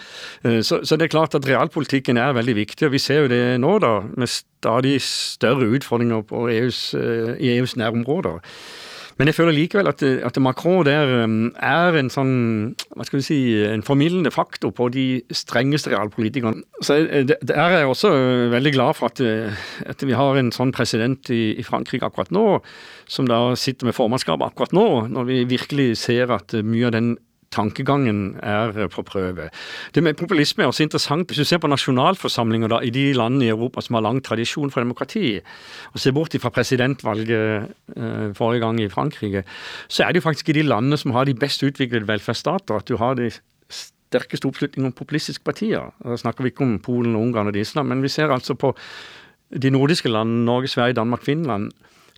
Uh, 0.45 0.60
så, 0.65 0.82
det 0.84 1.08
er 1.08 1.13
klart 1.13 1.38
at 1.38 1.47
realpolitikken 1.47 2.19
er 2.21 2.36
veldig 2.38 2.58
viktig, 2.63 2.88
og 2.88 2.95
vi 2.95 3.04
ser 3.04 3.26
jo 3.26 3.32
det 3.32 3.41
nå, 3.62 3.78
da, 3.84 3.93
med 4.17 4.32
stadig 4.32 4.97
større 5.06 5.69
utfordringer 5.78 6.23
EUs, 6.54 6.82
uh, 6.97 7.36
i 7.38 7.56
EUs 7.58 7.78
nærområder. 7.80 8.41
Men 9.17 9.32
jeg 9.32 9.38
føler 9.38 9.56
likevel 9.56 9.89
at, 9.89 10.03
at 10.03 10.38
Macron 10.41 10.86
der 10.86 11.10
er 11.65 11.97
en 11.97 12.10
sånn 12.13 12.34
hva 12.93 13.06
skal 13.08 13.17
vi 13.17 13.25
si, 13.25 13.39
en 13.65 13.86
formildende 13.86 14.30
faktor 14.34 14.73
på 14.77 14.89
de 14.93 15.06
strengeste 15.34 15.91
realpolitikerne. 15.93 16.62
Så 16.86 16.99
Der 17.10 17.58
er 17.58 17.80
jeg 17.80 17.89
også 17.89 18.12
uh, 18.13 18.51
veldig 18.53 18.73
glad 18.75 18.97
for 18.99 19.10
at, 19.10 19.21
uh, 19.21 19.58
at 19.89 20.06
vi 20.06 20.17
har 20.17 20.38
en 20.38 20.53
sånn 20.53 20.73
president 20.75 21.32
i, 21.34 21.58
i, 21.58 21.65
Frankrike 21.65 22.06
akkurat 22.06 22.30
nå, 22.36 22.60
som 23.10 23.30
da 23.30 23.56
sitter 23.58 23.89
med 23.89 23.97
formannskapet 23.97 24.51
akkurat 24.51 24.75
nå, 24.77 24.88
når 25.13 25.30
vi 25.32 25.39
virkelig 25.49 25.89
ser 26.06 26.34
at 26.38 26.53
uh, 26.53 26.62
mye 26.65 26.89
av 26.91 26.93
den 26.97 27.15
tankegangen 27.58 28.38
er 28.46 28.88
på 28.93 29.04
prøve. 29.08 29.50
Det 29.96 30.04
med 30.04 30.17
populisme 30.20 30.63
er 30.63 30.72
også 30.72 30.86
interessant. 30.86 31.28
Hvis 31.28 31.41
du 31.41 31.48
ser 31.50 31.62
på 31.63 31.72
nasjonalforsamlinger 31.72 32.72
da, 32.72 32.82
i 32.86 32.93
de 32.93 33.10
landene 33.17 33.48
i 33.48 33.52
Europa 33.54 33.84
som 33.84 33.98
har 33.98 34.06
lang 34.06 34.22
tradisjon 34.24 34.72
for 34.72 34.86
demokrati, 34.86 35.39
og 35.93 36.00
ser 36.00 36.15
bort 36.15 36.36
fra 36.38 36.54
presidentvalget 36.54 37.67
eh, 37.98 38.30
forrige 38.38 38.63
gang 38.63 38.82
i 38.82 38.89
Frankrike, 38.89 39.43
så 39.88 40.06
er 40.06 40.13
det 40.13 40.22
jo 40.22 40.30
faktisk 40.30 40.50
i 40.50 40.60
de 40.60 40.67
landene 40.67 40.98
som 40.98 41.15
har 41.17 41.26
de 41.26 41.36
best 41.36 41.63
utviklede 41.63 42.08
velferdsstater, 42.08 42.78
at 42.78 42.88
du 42.88 42.98
har 43.02 43.17
de 43.17 43.32
sterkeste 44.08 44.48
oppslutning 44.48 44.88
om 44.88 44.96
populistiske 44.96 45.43
partier. 45.43 45.91
Da 46.04 46.17
snakker 46.17 46.43
vi 46.43 46.54
ikke 46.54 46.65
om 46.65 46.80
Polen 46.80 47.15
Ungarn 47.15 47.52
og 47.52 47.58
Island, 47.58 47.89
men 47.89 48.04
vi 48.04 48.12
ser 48.13 48.32
altså 48.32 48.56
på 48.56 48.74
de 49.52 49.72
nordiske 49.72 50.10
landene, 50.10 50.46
Norge, 50.46 50.67
Sverige, 50.67 50.93
Danmark, 50.93 51.24
Finland 51.24 51.72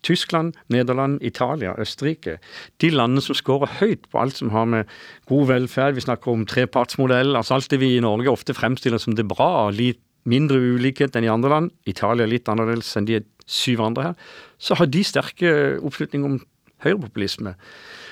Tyskland, 0.06 0.58
Nederland, 0.74 1.24
Italia, 1.26 1.76
Østerrike. 1.80 2.38
De 2.82 2.92
landene 2.94 3.24
som 3.24 3.38
scorer 3.38 3.72
høyt 3.80 4.10
på 4.12 4.22
alt 4.22 4.40
som 4.40 4.52
har 4.54 4.68
med 4.70 4.92
god 5.30 5.50
velferd, 5.54 5.98
vi 5.98 6.06
snakker 6.06 6.34
om 6.34 6.46
trepartsmodell, 6.50 7.36
altså 7.36 7.58
alt 7.58 7.72
det 7.72 7.82
vi 7.82 7.96
i 7.98 8.04
Norge 8.04 8.32
ofte 8.32 8.58
fremstiller 8.58 9.02
som 9.02 9.18
det 9.18 9.28
bra, 9.30 9.70
litt 9.74 10.02
mindre 10.30 10.60
ulikhet 10.76 11.16
enn 11.16 11.26
i 11.26 11.32
andre 11.32 11.52
land, 11.54 11.74
Italia 11.90 12.28
litt 12.28 12.50
annerledes 12.52 12.92
enn 13.00 13.08
de 13.08 13.22
syv 13.50 13.82
andre 13.82 14.10
her, 14.10 14.28
så 14.62 14.78
har 14.78 14.90
de 14.92 15.06
sterke 15.08 15.54
oppslutning 15.80 16.28
om 16.28 16.42
høyrepopulisme 16.84 17.56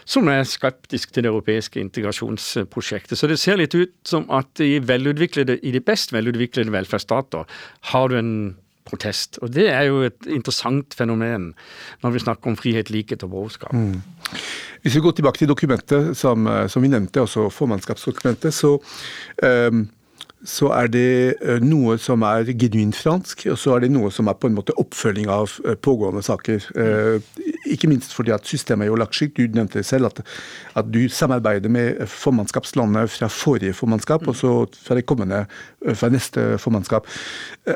som 0.08 0.30
er 0.32 0.45
skeptisk 0.47 1.12
til 1.12 1.26
det 1.26 1.32
europeiske 1.32 1.82
integrasjonsprosjektet. 1.84 3.19
Så 3.19 3.28
det 3.28 3.39
ser 3.41 3.60
litt 3.60 3.76
ut 3.76 3.91
som 4.08 4.23
at 4.32 4.62
i, 4.63 4.78
i 4.80 5.73
de 5.76 5.84
best 5.84 6.13
velutviklede 6.15 6.71
velferdsstater 6.71 7.43
har 7.91 8.08
du 8.08 8.15
en 8.15 8.32
protest. 8.88 9.39
Og 9.41 9.54
Det 9.54 9.67
er 9.69 9.89
jo 9.89 10.02
et 10.08 10.30
interessant 10.32 10.95
fenomen 10.97 11.52
når 12.04 12.15
vi 12.15 12.23
snakker 12.23 12.54
om 12.54 12.58
frihet, 12.60 12.89
likhet 12.93 13.23
og 13.28 13.36
brorskap. 13.36 13.73
Mm. 13.73 14.02
Hvis 14.82 14.95
vi 14.95 15.04
går 15.04 15.17
tilbake 15.17 15.43
til 15.43 15.52
dokumentet 15.52 16.17
som, 16.17 16.47
eh, 16.47 16.65
som 16.67 16.82
vi 16.82 16.88
nevnte, 16.88 17.19
altså 17.19 17.50
formannskapsdokumentet, 17.50 18.54
så 18.54 18.78
um, 19.43 19.88
så 20.45 20.69
er 20.69 20.88
det 20.93 21.36
eh, 21.41 21.63
noe 21.63 21.97
som 21.97 22.21
er 22.28 22.45
genuint 22.62 22.95
fransk, 22.95 23.47
og 23.52 23.58
så 23.58 23.73
er 23.76 23.86
det 23.86 23.91
noe 23.91 24.12
som 24.13 24.30
er 24.30 24.38
på 24.38 24.50
en 24.50 24.58
måte 24.58 24.76
oppfølging 24.78 25.32
av 25.34 25.56
pågående 25.82 26.21
saker. 26.23 26.67
Mm. 26.78 27.47
Ikke 27.74 27.90
minst 27.92 28.14
fordi 28.16 28.32
at 28.36 28.48
systemet 28.48 28.84
er 28.86 28.90
jo 28.92 29.00
lagt 29.00 29.16
slik. 29.18 29.32
Du 29.38 29.44
nevnte 29.54 29.84
selv 29.86 30.06
at, 30.10 30.18
at, 30.76 30.86
du 30.94 31.02
samarbeider 31.12 31.70
med 31.74 31.88
formannskapslandet 32.08 33.06
fra 33.14 33.28
forrige 33.32 33.76
formannskap, 33.78 34.22
mm. 34.24 34.30
og 34.32 34.36
så 34.40 34.50
fra 34.88 34.96
det 34.98 35.08
kommende, 35.10 35.40
fra 35.94 36.08
neste 36.14 36.42
formannskap. 36.62 37.04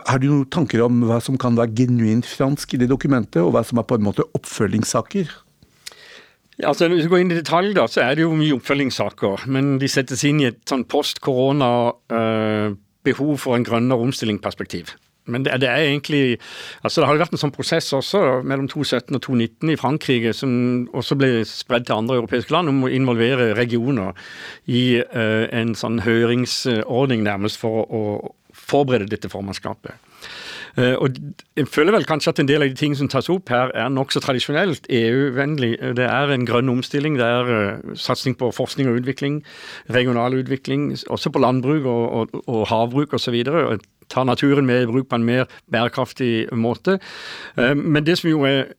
Har 0.07 0.17
du 0.21 0.27
noen 0.29 0.49
tanker 0.51 0.79
om 0.85 0.93
hva 1.09 1.19
som 1.23 1.35
kan 1.41 1.57
være 1.59 1.75
genuint 1.83 2.27
fransk 2.27 2.67
i 2.75 2.81
det 2.81 2.89
dokumentet, 2.91 3.41
og 3.43 3.51
hva 3.55 3.63
som 3.67 3.77
er 3.81 3.87
på 3.87 3.97
en 3.99 4.07
måte 4.07 4.27
oppfølgingssaker? 4.37 5.25
Altså 6.61 6.83
Hvis 6.91 7.05
vi 7.07 7.09
går 7.09 7.21
inn 7.23 7.33
i 7.33 7.39
detalj, 7.39 7.69
da, 7.77 7.83
så 7.89 7.99
er 8.05 8.11
det 8.15 8.23
jo 8.25 8.37
mye 8.37 8.55
oppfølgingssaker. 8.57 9.35
Men 9.49 9.63
de 9.81 9.87
settes 9.89 10.21
inn 10.27 10.39
i 10.43 10.49
et 10.51 10.61
sånn 10.69 10.85
post-korona-behov 10.89 13.33
for 13.41 13.51
en 13.57 13.65
grønnere 13.65 14.03
omstillingsperspektiv. 14.05 14.85
Men 15.25 15.45
det, 15.45 15.53
det, 15.61 15.69
er 15.69 15.85
egentlig 15.85 16.39
altså 16.83 17.01
Det 17.01 17.07
har 17.07 17.15
jo 17.15 17.21
vært 17.21 17.35
en 17.35 17.41
sånn 17.43 17.53
prosess 17.53 17.91
også 17.93 18.41
mellom 18.47 18.67
2017 18.71 19.15
og 19.15 19.21
2019 19.21 19.73
i 19.73 19.77
Frankrike, 19.79 20.33
som 20.33 20.53
også 20.97 21.17
ble 21.19 21.31
spredd 21.47 21.85
til 21.87 21.99
andre 21.99 22.17
europeiske 22.21 22.53
land, 22.55 22.71
om 22.71 22.87
å 22.87 22.91
involvere 22.91 23.51
regioner 23.57 24.17
i 24.65 25.01
uh, 25.01 25.45
en 25.53 25.75
sånn 25.77 26.01
høringsordning 26.05 27.25
nærmest 27.27 27.61
for 27.61 27.85
å, 27.85 28.05
forberede 28.51 29.13
dette 29.13 29.29
formannskapet. 29.31 29.95
Uh, 30.77 30.95
og 31.03 31.15
jeg 31.59 31.67
føler 31.67 31.95
vel 31.95 32.05
kanskje 32.07 32.31
at 32.31 32.41
en 32.41 32.47
del 32.47 32.63
av 32.63 32.71
de 32.71 32.77
tingene 32.79 32.99
som 32.99 33.09
tas 33.11 33.27
opp 33.31 33.51
her, 33.51 33.73
er 33.75 33.91
nokså 33.91 34.21
tradisjonelt 34.23 34.87
EU-vennlig. 34.91 35.73
Det 35.97 36.07
er 36.07 36.31
en 36.31 36.45
grønn 36.47 36.71
omstilling, 36.71 37.17
det 37.19 37.27
er 37.27 37.51
uh, 37.51 37.95
satsing 37.99 38.37
på 38.39 38.51
forskning 38.55 38.91
og 38.91 39.01
utvikling, 39.01 39.41
regional 39.91 40.35
utvikling, 40.39 40.91
også 41.11 41.31
på 41.31 41.43
landbruk 41.43 41.87
og, 41.87 42.05
og, 42.21 42.43
og 42.47 42.67
havbruk 42.71 43.17
osv. 43.19 43.41
Ta 44.11 44.25
naturen 44.27 44.67
med 44.67 44.83
i 44.83 44.91
bruk 44.91 45.09
på 45.09 45.19
en 45.19 45.27
mer 45.27 45.49
bærekraftig 45.71 46.51
måte. 46.53 46.99
Uh, 47.57 47.73
men 47.77 48.05
det 48.07 48.19
som 48.19 48.31
jo 48.31 48.43
er 48.47 48.73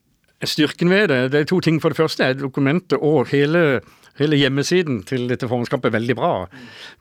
styrken 0.44 0.90
ved 0.90 1.08
det, 1.08 1.20
det 1.32 1.40
er 1.40 1.50
to 1.50 1.60
ting. 1.64 1.80
For 1.82 1.92
det 1.92 2.00
første 2.00 2.24
er 2.24 2.38
dokumentet 2.40 3.00
og 3.00 3.32
hele 3.32 3.80
Hele 4.20 4.36
hjemmesiden 4.36 4.98
til 5.08 5.24
dette 5.30 5.48
formannskapet 5.48 5.88
er 5.88 5.94
veldig 5.94 6.16
bra. 6.18 6.32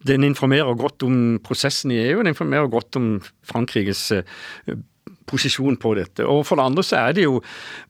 Den 0.07 0.23
informerer 0.23 0.77
godt 0.79 1.03
om 1.03 1.15
prosessen 1.43 1.91
i 1.91 1.99
EU, 2.05 2.21
den 2.21 2.31
informerer 2.31 2.71
godt 2.71 2.95
om 2.95 3.09
Frankrikes 3.43 4.05
eh, 4.15 4.77
posisjon 5.29 5.77
på 5.81 5.93
dette. 5.97 6.25
Og 6.27 6.45
For 6.47 6.59
det 6.59 6.65
andre 6.65 6.83
så 6.85 6.99
er 7.01 7.15
det 7.17 7.25
jo 7.25 7.41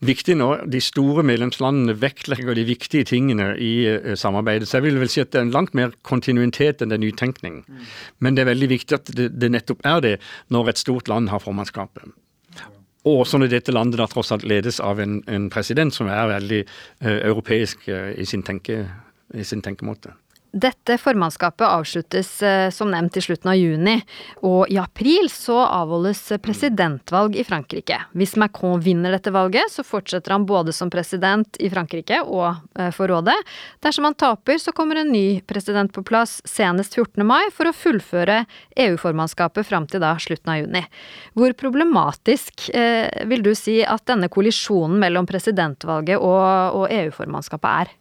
viktig 0.05 0.37
når 0.39 0.65
de 0.71 0.81
store 0.83 1.23
medlemslandene 1.27 1.95
vektlegger 2.01 2.57
de 2.57 2.65
viktige 2.67 3.07
tingene 3.07 3.53
i 3.57 3.73
uh, 3.87 4.13
samarbeidet. 4.15 4.69
Så 4.69 4.79
jeg 4.79 4.89
vil 4.89 4.99
vel 5.01 5.11
si 5.11 5.23
at 5.23 5.31
det 5.31 5.41
er 5.41 5.47
en 5.47 5.55
langt 5.55 5.75
mer 5.77 5.93
kontinuitet 6.07 6.81
enn 6.81 6.93
det 6.93 6.99
er 6.99 7.05
nytenkning. 7.05 7.61
Men 8.19 8.35
det 8.35 8.45
er 8.45 8.51
veldig 8.53 8.71
viktig 8.71 8.97
at 8.97 9.13
det, 9.15 9.51
nettopp 9.51 9.85
er 9.87 10.01
det 10.03 10.15
når 10.53 10.73
et 10.73 10.81
stort 10.81 11.11
land 11.11 11.31
har 11.31 11.43
formannskapet. 11.43 12.11
Og 13.01 13.23
også 13.23 13.39
når 13.41 13.49
dette 13.49 13.73
landet 13.73 13.97
da 13.97 14.05
tross 14.09 14.29
alt 14.33 14.45
ledes 14.45 14.77
av 14.83 14.99
en, 15.01 15.23
en 15.25 15.47
president 15.49 15.93
som 15.93 16.09
er 16.11 16.27
veldig 16.35 16.65
uh, 16.65 17.17
europeisk 17.31 17.87
uh, 17.89 18.11
i 18.13 18.27
sin 18.29 18.45
tenke 18.45 18.83
i 19.31 19.45
sin 19.47 19.61
tenkemåte. 19.63 20.11
Dette 20.51 20.97
formannskapet 20.99 21.63
avsluttes 21.63 22.29
eh, 22.43 22.69
som 22.69 22.89
nevnt 22.91 23.15
i 23.15 23.21
slutten 23.23 23.53
av 23.53 23.55
juni, 23.55 23.93
og 24.43 24.67
i 24.67 24.75
april 24.81 25.29
så 25.31 25.61
avholdes 25.63 26.25
presidentvalg 26.43 27.37
i 27.39 27.45
Frankrike. 27.47 28.01
Hvis 28.11 28.35
Macron 28.35 28.81
vinner 28.83 29.15
dette 29.15 29.31
valget, 29.31 29.71
så 29.71 29.85
fortsetter 29.87 30.35
han 30.35 30.47
både 30.49 30.75
som 30.75 30.91
president 30.91 31.55
i 31.63 31.69
Frankrike 31.71 32.19
og 32.25 32.49
eh, 32.75 32.91
for 32.91 33.07
rådet. 33.07 33.37
Dersom 33.79 34.09
han 34.09 34.17
taper, 34.19 34.59
så 34.59 34.75
kommer 34.75 34.99
en 34.99 35.13
ny 35.15 35.39
president 35.47 35.93
på 35.95 36.03
plass 36.03 36.41
senest 36.43 36.99
14. 36.99 37.23
mai 37.23 37.47
for 37.55 37.71
å 37.71 37.75
fullføre 37.75 38.41
EU-formannskapet 38.75 39.71
fram 39.71 39.87
til 39.87 40.03
da 40.03 40.17
slutten 40.19 40.51
av 40.51 40.59
juni. 40.65 40.83
Hvor 41.31 41.55
problematisk 41.63 42.67
eh, 42.75 43.07
vil 43.31 43.47
du 43.47 43.53
si 43.55 43.79
at 43.87 44.03
denne 44.11 44.27
kollisjonen 44.27 44.99
mellom 44.99 45.31
presidentvalget 45.31 46.19
og, 46.19 46.43
og 46.75 46.87
EU-formannskapet 46.91 47.71
er? 47.85 47.97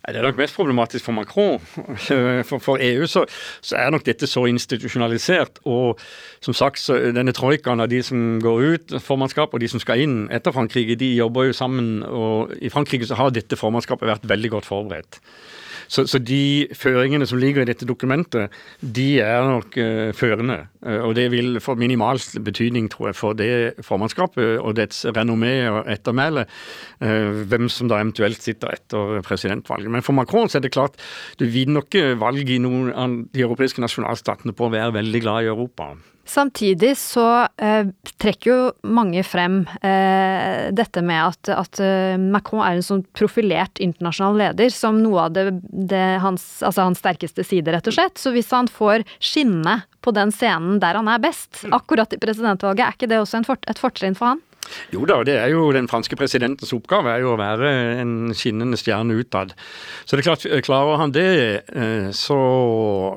Det 0.00 0.16
er 0.16 0.24
nok 0.24 0.38
mest 0.40 0.56
problematisk 0.56 1.04
for 1.04 1.12
Macron. 1.12 1.60
For, 2.48 2.58
for 2.58 2.80
EU 2.80 3.06
så, 3.06 3.26
så, 3.60 3.76
er 3.76 3.90
nok 3.92 4.06
dette 4.06 4.26
så 4.26 4.46
institusjonalisert. 4.48 5.60
Og 5.68 6.00
som 6.40 6.56
sagt, 6.56 6.82
denne 6.88 7.34
troikaen 7.36 7.84
av 7.84 7.90
de 7.92 8.00
som 8.02 8.40
går 8.42 8.64
ut, 8.72 8.96
formannskap, 9.04 9.52
og 9.54 9.60
de 9.60 9.68
som 9.68 9.82
skal 9.82 10.00
inn 10.04 10.18
etter 10.32 10.54
Frankrike, 10.56 10.96
de 10.98 11.12
jobber 11.14 11.50
jo 11.50 11.56
sammen. 11.56 12.00
Og 12.06 12.54
i 12.60 12.72
Frankrike 12.72 13.06
så 13.06 13.18
har 13.20 13.34
dette 13.34 13.60
formannskapet 13.60 14.08
vært 14.08 14.28
veldig 14.30 14.54
godt 14.56 14.70
forberedt. 14.70 15.20
Så, 15.90 16.04
så, 16.06 16.20
de 16.22 16.68
føringene 16.78 17.26
som 17.26 17.40
ligger 17.42 17.64
i 17.64 17.68
dette 17.68 17.86
dokumentet, 17.88 18.52
de 18.80 19.08
er 19.24 19.42
nok 19.48 19.74
uh, 19.74 20.10
førende. 20.14 20.60
Uh, 20.86 21.00
og 21.08 21.16
det 21.18 21.26
vil 21.32 21.58
få 21.62 21.74
minimal 21.74 22.20
betydning, 22.46 22.86
tror 22.92 23.10
jeg, 23.10 23.18
for 23.18 23.38
det 23.38 23.50
formannskapet 23.86 24.60
og 24.60 24.76
dets 24.78 25.02
renommé 25.16 25.54
og 25.72 25.90
ettermæle. 25.90 26.46
Uh, 27.02 27.42
hvem 27.50 27.66
som 27.72 27.90
da 27.90 27.98
eventuelt 27.98 28.38
sitter 28.42 28.76
etter 28.76 29.18
presidentvalget. 29.26 29.90
Men 29.90 30.06
for 30.06 30.14
Macron 30.14 30.48
så 30.48 30.60
er 30.60 30.68
det 30.68 30.74
klart, 30.76 30.94
du 31.42 31.48
vinner 31.50 31.82
ikke 31.82 32.14
valg 32.20 32.46
i 32.46 32.62
noen 32.62 32.94
av 32.94 33.18
de 33.34 33.42
europeiske 33.42 33.82
nasjonalstatene 33.82 34.54
på 34.54 34.68
å 34.68 34.74
være 34.76 34.94
veldig 35.00 35.24
glad 35.26 35.42
i 35.42 35.50
Europa. 35.50 35.96
Samtidig 36.28 36.92
så 36.98 37.26
eh, 37.58 37.88
trekker 38.22 38.50
jo 38.50 38.58
mange 38.86 39.22
frem 39.26 39.62
eh, 39.82 40.68
dette 40.76 41.02
med 41.02 41.20
at, 41.24 41.50
at, 41.54 41.80
eh, 41.82 42.14
Macron 42.20 42.62
er 42.62 42.78
en 42.78 42.86
sånn 42.86 43.02
profilert 43.16 43.80
internasjonal 43.82 44.38
leder 44.38 44.70
som 44.74 45.00
noe 45.02 45.24
av 45.26 45.34
det, 45.34 45.46
det 45.90 46.04
hans, 46.22 46.44
altså 46.66 46.86
hans 46.86 47.02
sterkeste 47.02 47.46
side, 47.46 47.72
rett 47.74 47.90
og 47.90 47.96
slett. 47.96 48.20
Så 48.20 48.34
hvis 48.36 48.52
han 48.54 48.70
får 48.70 49.06
skinne 49.18 49.80
på 50.04 50.14
den 50.16 50.30
scenen 50.34 50.78
der 50.82 51.00
han 51.00 51.10
er 51.10 51.22
best, 51.24 51.64
mm. 51.64 51.74
akkurat 51.80 52.14
i 52.14 52.20
presidentvalget, 52.22 52.84
er 52.86 52.98
ikke 52.98 53.10
det 53.10 53.22
også 53.24 53.42
fort, 53.48 53.66
et 53.70 53.82
fortrinn 53.82 54.18
for 54.18 54.34
han? 54.34 54.44
Jo 54.94 55.04
da, 55.08 55.20
det 55.26 55.36
er 55.38 55.52
jo 55.52 55.68
den 55.74 55.88
franske 55.90 56.16
presidentens 56.18 56.72
oppgave 56.76 57.12
er 57.12 57.24
jo 57.24 57.34
å 57.34 57.40
være 57.40 57.70
en 58.00 58.34
skinnende 58.36 58.78
stjerne 58.80 59.16
utad. 59.18 59.54
Så 60.04 60.16
det 60.16 60.24
er 60.24 60.28
klart, 60.30 60.46
klarer 60.66 61.00
han 61.00 61.14
det, 61.14 61.28
eh, 61.70 62.10
så, 62.16 62.40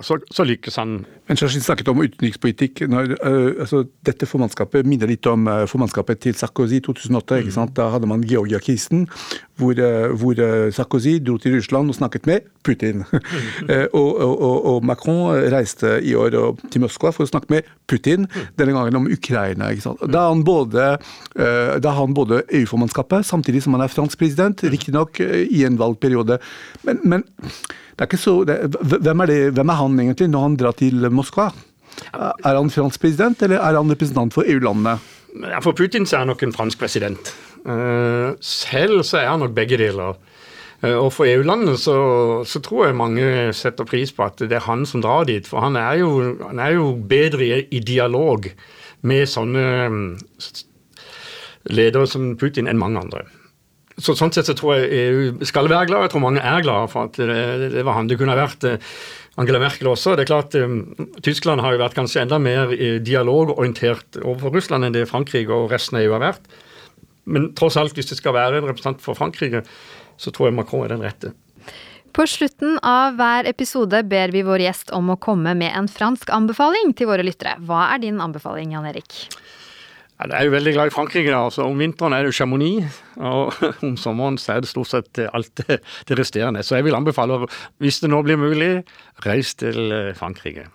så, 0.05 0.19
så 0.33 0.45
lykkes 0.47 0.79
han. 0.81 1.01
Men 1.29 1.39
Sjashin 1.39 1.63
snakket 1.63 1.89
om 1.91 2.01
utenrikspolitikk. 2.03 2.83
Når, 2.91 3.15
uh, 3.23 3.63
altså, 3.63 3.85
dette 4.05 4.27
formannskapet 4.27 4.87
minner 4.87 5.07
litt 5.07 5.25
om 5.31 5.47
uh, 5.47 5.63
formannskapet 5.71 6.19
til 6.25 6.35
Sarkozy 6.35 6.81
i 6.81 6.83
2008. 6.83 7.39
ikke 7.43 7.55
sant? 7.55 7.75
Da 7.77 7.87
hadde 7.93 8.09
man 8.11 8.25
Georgia-krisen, 8.27 9.05
hvor, 9.61 9.77
hvor 10.19 10.39
Sarkozy 10.75 11.15
dro 11.23 11.37
til 11.39 11.55
Russland 11.55 11.93
og 11.93 11.95
snakket 11.95 12.27
med 12.27 12.49
Putin. 12.65 13.05
og, 13.99 14.09
og, 14.19 14.57
og, 14.73 14.83
Macron 14.85 15.39
reiste 15.53 15.95
i 16.03 16.15
år 16.19 16.35
til 16.73 16.83
Moskva 16.83 17.13
for 17.15 17.23
å 17.23 17.29
snakke 17.29 17.53
med 17.53 17.71
Putin, 17.87 18.27
denne 18.59 18.75
gangen 18.75 18.99
om 19.03 19.07
Ukraina. 19.07 19.71
ikke 19.71 19.87
sant? 19.87 20.03
Da 20.11 20.27
han 20.27 20.43
både 20.43 20.93
Eh, 21.33 21.42
da 21.83 21.91
har 21.91 22.05
han 22.05 22.15
både 22.15 22.43
EU-formannskapet, 22.53 23.25
samtidig 23.25 23.63
som 23.63 23.75
han 23.77 23.83
er 23.85 23.91
fransk 23.91 24.19
president, 24.19 24.63
riktignok 24.63 25.19
eh, 25.23 25.45
i 25.51 25.63
en 25.67 25.79
valgperiode. 25.79 26.39
Men, 26.87 26.99
men 27.03 27.25
det 27.43 28.05
er 28.05 28.09
ikke 28.09 28.21
så 28.21 28.35
det, 28.47 28.57
hvem, 28.79 29.23
er 29.23 29.31
det, 29.31 29.39
hvem 29.57 29.71
er 29.73 29.79
han 29.79 29.99
egentlig 30.05 30.29
når 30.31 30.45
han 30.47 30.59
drar 30.59 30.77
til 30.79 31.07
Moskva? 31.13 31.49
Er 32.13 32.57
han 32.57 32.71
fransk 32.73 33.01
president, 33.01 33.41
eller 33.45 33.61
er 33.61 33.77
han 33.77 33.91
representant 33.91 34.33
for 34.33 34.47
EU-landene? 34.49 34.97
For 35.65 35.73
Putin 35.77 36.05
så 36.05 36.17
er 36.17 36.25
han 36.25 36.33
nok 36.33 36.45
en 36.45 36.53
fransk 36.53 36.81
president. 36.81 37.33
Eh, 37.65 38.29
selv 38.43 39.03
så 39.07 39.21
er 39.21 39.31
han 39.31 39.43
nok 39.45 39.55
begge 39.57 39.79
deler. 39.81 40.19
Og 40.83 41.13
for 41.15 41.23
EU-landene 41.23 41.77
så, 41.79 41.93
så, 42.43 42.59
tror 42.59 42.89
jeg 42.89 42.95
mange 42.99 43.27
setter 43.55 43.87
pris 43.87 44.11
på 44.11 44.25
at 44.25 44.41
det 44.43 44.57
er 44.57 44.65
han 44.65 44.83
som 44.83 44.99
drar 44.99 45.23
dit. 45.29 45.47
For 45.47 45.63
han 45.63 45.77
er 45.79 46.01
jo, 46.01 46.09
han 46.41 46.59
er 46.59 46.73
jo 46.75 46.89
bedre 47.07 47.61
i 47.63 47.79
dialog 47.79 48.49
med 49.07 49.29
sånne 49.31 49.63
ledere 51.71 52.09
som 52.09 52.33
Putin 52.39 52.69
enn 52.69 52.81
mange 52.81 53.01
andre. 53.01 53.25
Så, 54.01 54.15
sånn 54.17 54.31
sett 54.33 54.47
så 54.49 54.55
tror 54.57 54.79
jeg 54.79 54.89
EU 55.03 55.45
skal 55.45 55.69
være 55.69 55.85
glad. 55.91 56.07
Jeg 56.07 56.13
tror 56.15 56.23
mange 56.23 56.41
er 56.41 56.63
glad 56.65 56.89
for 56.89 57.11
at 57.11 57.19
det, 57.19 57.69
det 57.75 57.83
var 57.85 57.99
han. 57.99 58.09
Det 58.09 58.17
kunne 58.17 58.33
ha 58.33 58.39
vært 58.39 58.65
eh, 58.65 58.93
Angela 59.37 59.61
Merkel 59.61 59.91
også. 59.91 60.15
Det 60.17 60.25
er 60.25 60.31
klart, 60.31 60.57
um, 60.57 61.11
Tyskland 61.25 61.61
har 61.61 61.75
jo 61.75 61.81
vært 61.83 61.97
kanskje 61.97 62.23
enda 62.23 62.39
mer 62.41 62.73
dialogorientert 63.05 64.17
overfor 64.23 64.57
Russland 64.57 64.87
enn 64.87 64.97
det 64.97 65.05
Frankrike 65.11 65.53
og 65.53 65.69
resten 65.73 65.99
av 65.99 66.07
EU 66.07 66.15
har 66.15 66.25
vært. 66.25 66.49
Men 67.29 67.51
tross 67.57 67.77
alt, 67.79 67.95
hvis 67.97 68.09
det 68.09 68.19
skal 68.19 68.35
være 68.35 68.59
en 68.59 68.67
representant 68.67 69.01
for 69.01 69.17
Frankrike, 69.17 69.63
så 70.17 70.33
tror 70.33 70.49
jeg 70.49 70.57
Macron 70.57 70.85
er 70.87 70.95
den 70.95 71.05
rette. 71.05 71.33
På 72.13 72.27
slutten 72.29 72.75
av 72.85 73.15
hver 73.17 73.47
episode 73.49 74.03
ber 74.05 74.33
vi 74.33 74.43
vår 74.45 74.67
gjest 74.67 74.91
om 74.93 75.07
å 75.09 75.17
komme 75.17 75.55
med 75.57 75.73
en 75.73 75.87
fransk 75.89 76.29
anbefaling 76.33 76.93
til 76.97 77.09
våre 77.09 77.25
lyttere. 77.25 77.55
Hva 77.65 77.87
er 77.95 78.03
din 78.03 78.21
anbefaling, 78.21 78.75
Jan 78.75 78.85
Erik? 78.85 79.23
Ja, 80.23 80.37
jeg 80.37 80.39
er 80.39 80.47
jo 80.47 80.51
veldig 80.53 80.73
glad 80.73 80.87
i 80.87 80.93
Frankrike. 80.93 81.31
da, 81.31 81.41
altså 81.43 81.65
Om 81.67 81.79
vinteren 81.79 82.13
er 82.13 82.23
det 82.23 82.35
Chamonix, 82.35 82.85
og 83.17 83.53
om 83.83 83.97
sommeren 83.97 84.37
så 84.37 84.53
er 84.53 84.61
det 84.63 84.69
stort 84.69 84.87
sett 84.87 85.19
alt 85.19 85.51
det, 85.59 85.81
det 86.07 86.19
resterende. 86.19 86.63
Så 86.63 86.75
jeg 86.75 86.85
vil 86.85 86.95
anbefale, 86.95 87.41
hvis 87.83 87.99
det 87.99 88.09
nå 88.09 88.21
blir 88.23 88.39
mulig, 88.39 88.83
reis 89.25 89.53
til 89.55 89.91
eh, 89.91 90.13
Frankrike. 90.15 90.69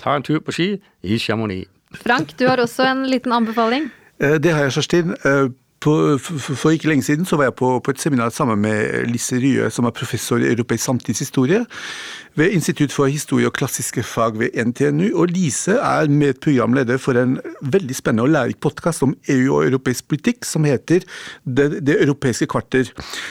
Ta 0.00 0.16
en 0.16 0.24
tur 0.24 0.40
på 0.40 0.52
ski 0.52 0.68
i 1.02 1.18
Chamonix. 1.18 1.68
Frank, 1.92 2.32
du 2.38 2.46
har 2.48 2.60
også 2.60 2.88
en 2.88 3.04
liten 3.10 3.32
anbefaling? 3.32 3.90
Eh, 4.20 4.38
det 4.40 4.52
har 4.56 4.64
jeg, 4.64 4.78
Kjerstin. 4.78 5.12
På, 5.80 6.18
for, 6.18 6.54
for, 6.56 6.70
ikke 6.70 6.88
lenge 6.88 7.04
siden 7.04 7.28
så 7.28 7.36
var 7.36 7.50
jeg 7.50 7.54
på, 7.58 7.78
på 7.84 7.92
et 7.92 8.00
seminar 8.00 8.32
sammen 8.32 8.58
med 8.64 9.06
Lise 9.10 9.36
Rye, 9.36 9.70
som 9.70 9.84
er 9.84 9.94
professor 9.94 10.40
i 10.40 10.48
europeisk 10.48 10.84
samtidshistorie 10.84 11.64
ved 12.36 12.52
Institutt 12.52 12.92
for 12.92 13.08
historie 13.08 13.48
og 13.48 13.54
klassiske 13.56 14.02
fag 14.04 14.38
ved 14.40 14.56
NTNU. 14.56 15.08
Og 15.14 15.32
Lise 15.32 15.76
er 15.80 16.08
medprogramleder 16.12 17.00
for 17.00 17.16
en 17.20 17.36
veldig 17.60 17.96
spennende 17.96 18.26
og 18.26 18.32
lærerik 18.34 18.60
podkast 18.60 19.04
om 19.04 19.14
EU 19.32 19.56
og 19.56 19.66
europeisk 19.66 20.08
politikk 20.08 20.44
som 20.44 20.64
heter 20.64 21.04
Det, 21.44 21.86
det 21.86 22.02
europeiske 22.02 22.46
kvarter. 22.46 22.84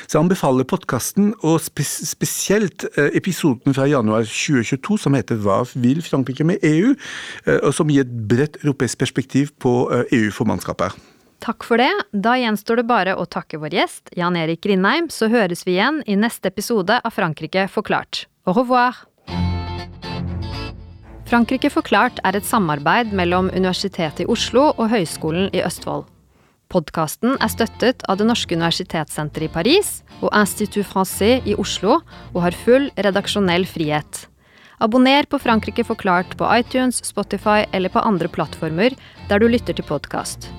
Så 0.08 0.17
jeg 0.17 0.23
anbefaler 0.23 0.63
podkasten, 0.63 1.34
og 1.39 1.60
spes, 1.62 2.01
spesielt 2.10 2.86
eh, 2.97 3.10
episoden 3.13 3.73
fra 3.73 3.86
januar 3.86 4.25
2022 4.25 4.97
som 4.97 5.13
heter 5.13 5.36
Hva 5.41 5.63
vil 5.73 6.01
Frankrike 6.01 6.43
med 6.43 6.63
EU? 6.63 6.95
Eh, 7.45 7.60
og 7.62 7.73
som 7.73 7.89
gir 7.89 8.05
et 8.05 8.15
bredt 8.29 8.58
europeisk 8.63 8.97
perspektiv 8.97 9.53
på 9.60 9.75
eh, 9.91 10.17
EU-formannskapet. 10.21 11.14
Takk 11.43 11.65
for 11.67 11.78
det. 11.82 11.91
Da 12.12 12.36
gjenstår 12.39 12.82
det 12.82 12.88
bare 12.89 13.15
å 13.19 13.26
takke 13.30 13.60
vår 13.62 13.76
gjest, 13.76 14.13
Jan 14.17 14.38
Erik 14.39 14.63
Grindheim, 14.63 15.12
så 15.13 15.30
høres 15.30 15.65
vi 15.67 15.76
igjen 15.76 16.02
i 16.08 16.15
neste 16.17 16.50
episode 16.50 16.98
av 17.02 17.13
Frankrike 17.13 17.67
forklart. 17.71 18.26
Au 18.45 18.56
revoir! 18.56 19.04
Frankrike 21.26 21.71
forklart 21.74 22.19
er 22.24 22.38
et 22.38 22.45
samarbeid 22.45 23.13
mellom 23.17 23.50
Universitetet 23.54 24.24
i 24.24 24.28
Oslo 24.30 24.69
og 24.76 24.91
Høgskolen 24.91 25.50
i 25.58 25.63
Østfold. 25.65 26.06
Podkasten 26.69 27.36
er 27.41 27.52
støttet 27.52 28.06
av 28.10 28.19
Det 28.19 28.28
norske 28.30 28.56
universitetssenteret 28.58 29.50
i 29.50 29.54
Paris 29.54 29.89
og 30.21 30.32
Institut 30.34 30.86
Francais 30.89 31.45
i 31.45 31.58
Oslo, 31.62 32.00
og 32.34 32.41
har 32.45 32.58
full 32.65 32.89
redaksjonell 32.98 33.67
frihet. 33.69 34.26
Abonner 34.82 35.26
på 35.30 35.39
Frankrike 35.39 35.86
forklart 35.88 36.36
på 36.38 36.50
iTunes, 36.58 37.02
Spotify 37.06 37.63
eller 37.71 37.89
på 37.89 38.04
andre 38.04 38.30
plattformer 38.30 38.98
der 39.30 39.39
du 39.39 39.48
lytter 39.50 39.78
til 39.78 39.88
podkast. 39.88 40.50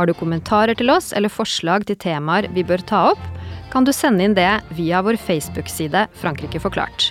Har 0.00 0.08
du 0.08 0.14
kommentarer 0.16 0.72
til 0.80 0.88
oss 0.88 1.10
eller 1.12 1.28
forslag 1.28 1.84
til 1.84 1.98
temaer 2.00 2.46
vi 2.56 2.64
bør 2.64 2.80
ta 2.88 3.10
opp, 3.10 3.20
kan 3.68 3.84
du 3.84 3.92
sende 3.92 4.24
inn 4.24 4.32
det 4.38 4.48
via 4.78 5.02
vår 5.04 5.18
Facebook-side 5.20 6.06
Frankrike 6.22 6.62
forklart. 6.62 7.10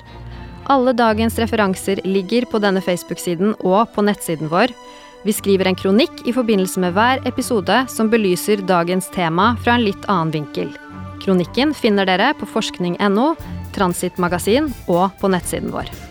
Alle 0.74 0.96
dagens 0.98 1.38
referanser 1.38 2.02
ligger 2.02 2.50
på 2.50 2.58
denne 2.64 2.82
Facebook-siden 2.82 3.54
og 3.60 3.94
på 3.94 4.08
nettsiden 4.10 4.50
vår. 4.50 4.74
Vi 5.22 5.38
skriver 5.38 5.70
en 5.70 5.78
kronikk 5.78 6.26
i 6.26 6.34
forbindelse 6.34 6.82
med 6.82 6.98
hver 6.98 7.22
episode 7.30 7.84
som 7.94 8.10
belyser 8.10 8.66
dagens 8.66 9.14
tema 9.14 9.52
fra 9.62 9.78
en 9.78 9.86
litt 9.86 10.10
annen 10.10 10.34
vinkel. 10.34 10.74
Kronikken 11.22 11.78
finner 11.78 12.10
dere 12.10 12.34
på 12.42 12.50
forskning.no, 12.50 13.34
Transitmagasin 13.78 14.74
og 14.90 15.12
på 15.22 15.30
nettsiden 15.30 15.70
vår. 15.76 16.09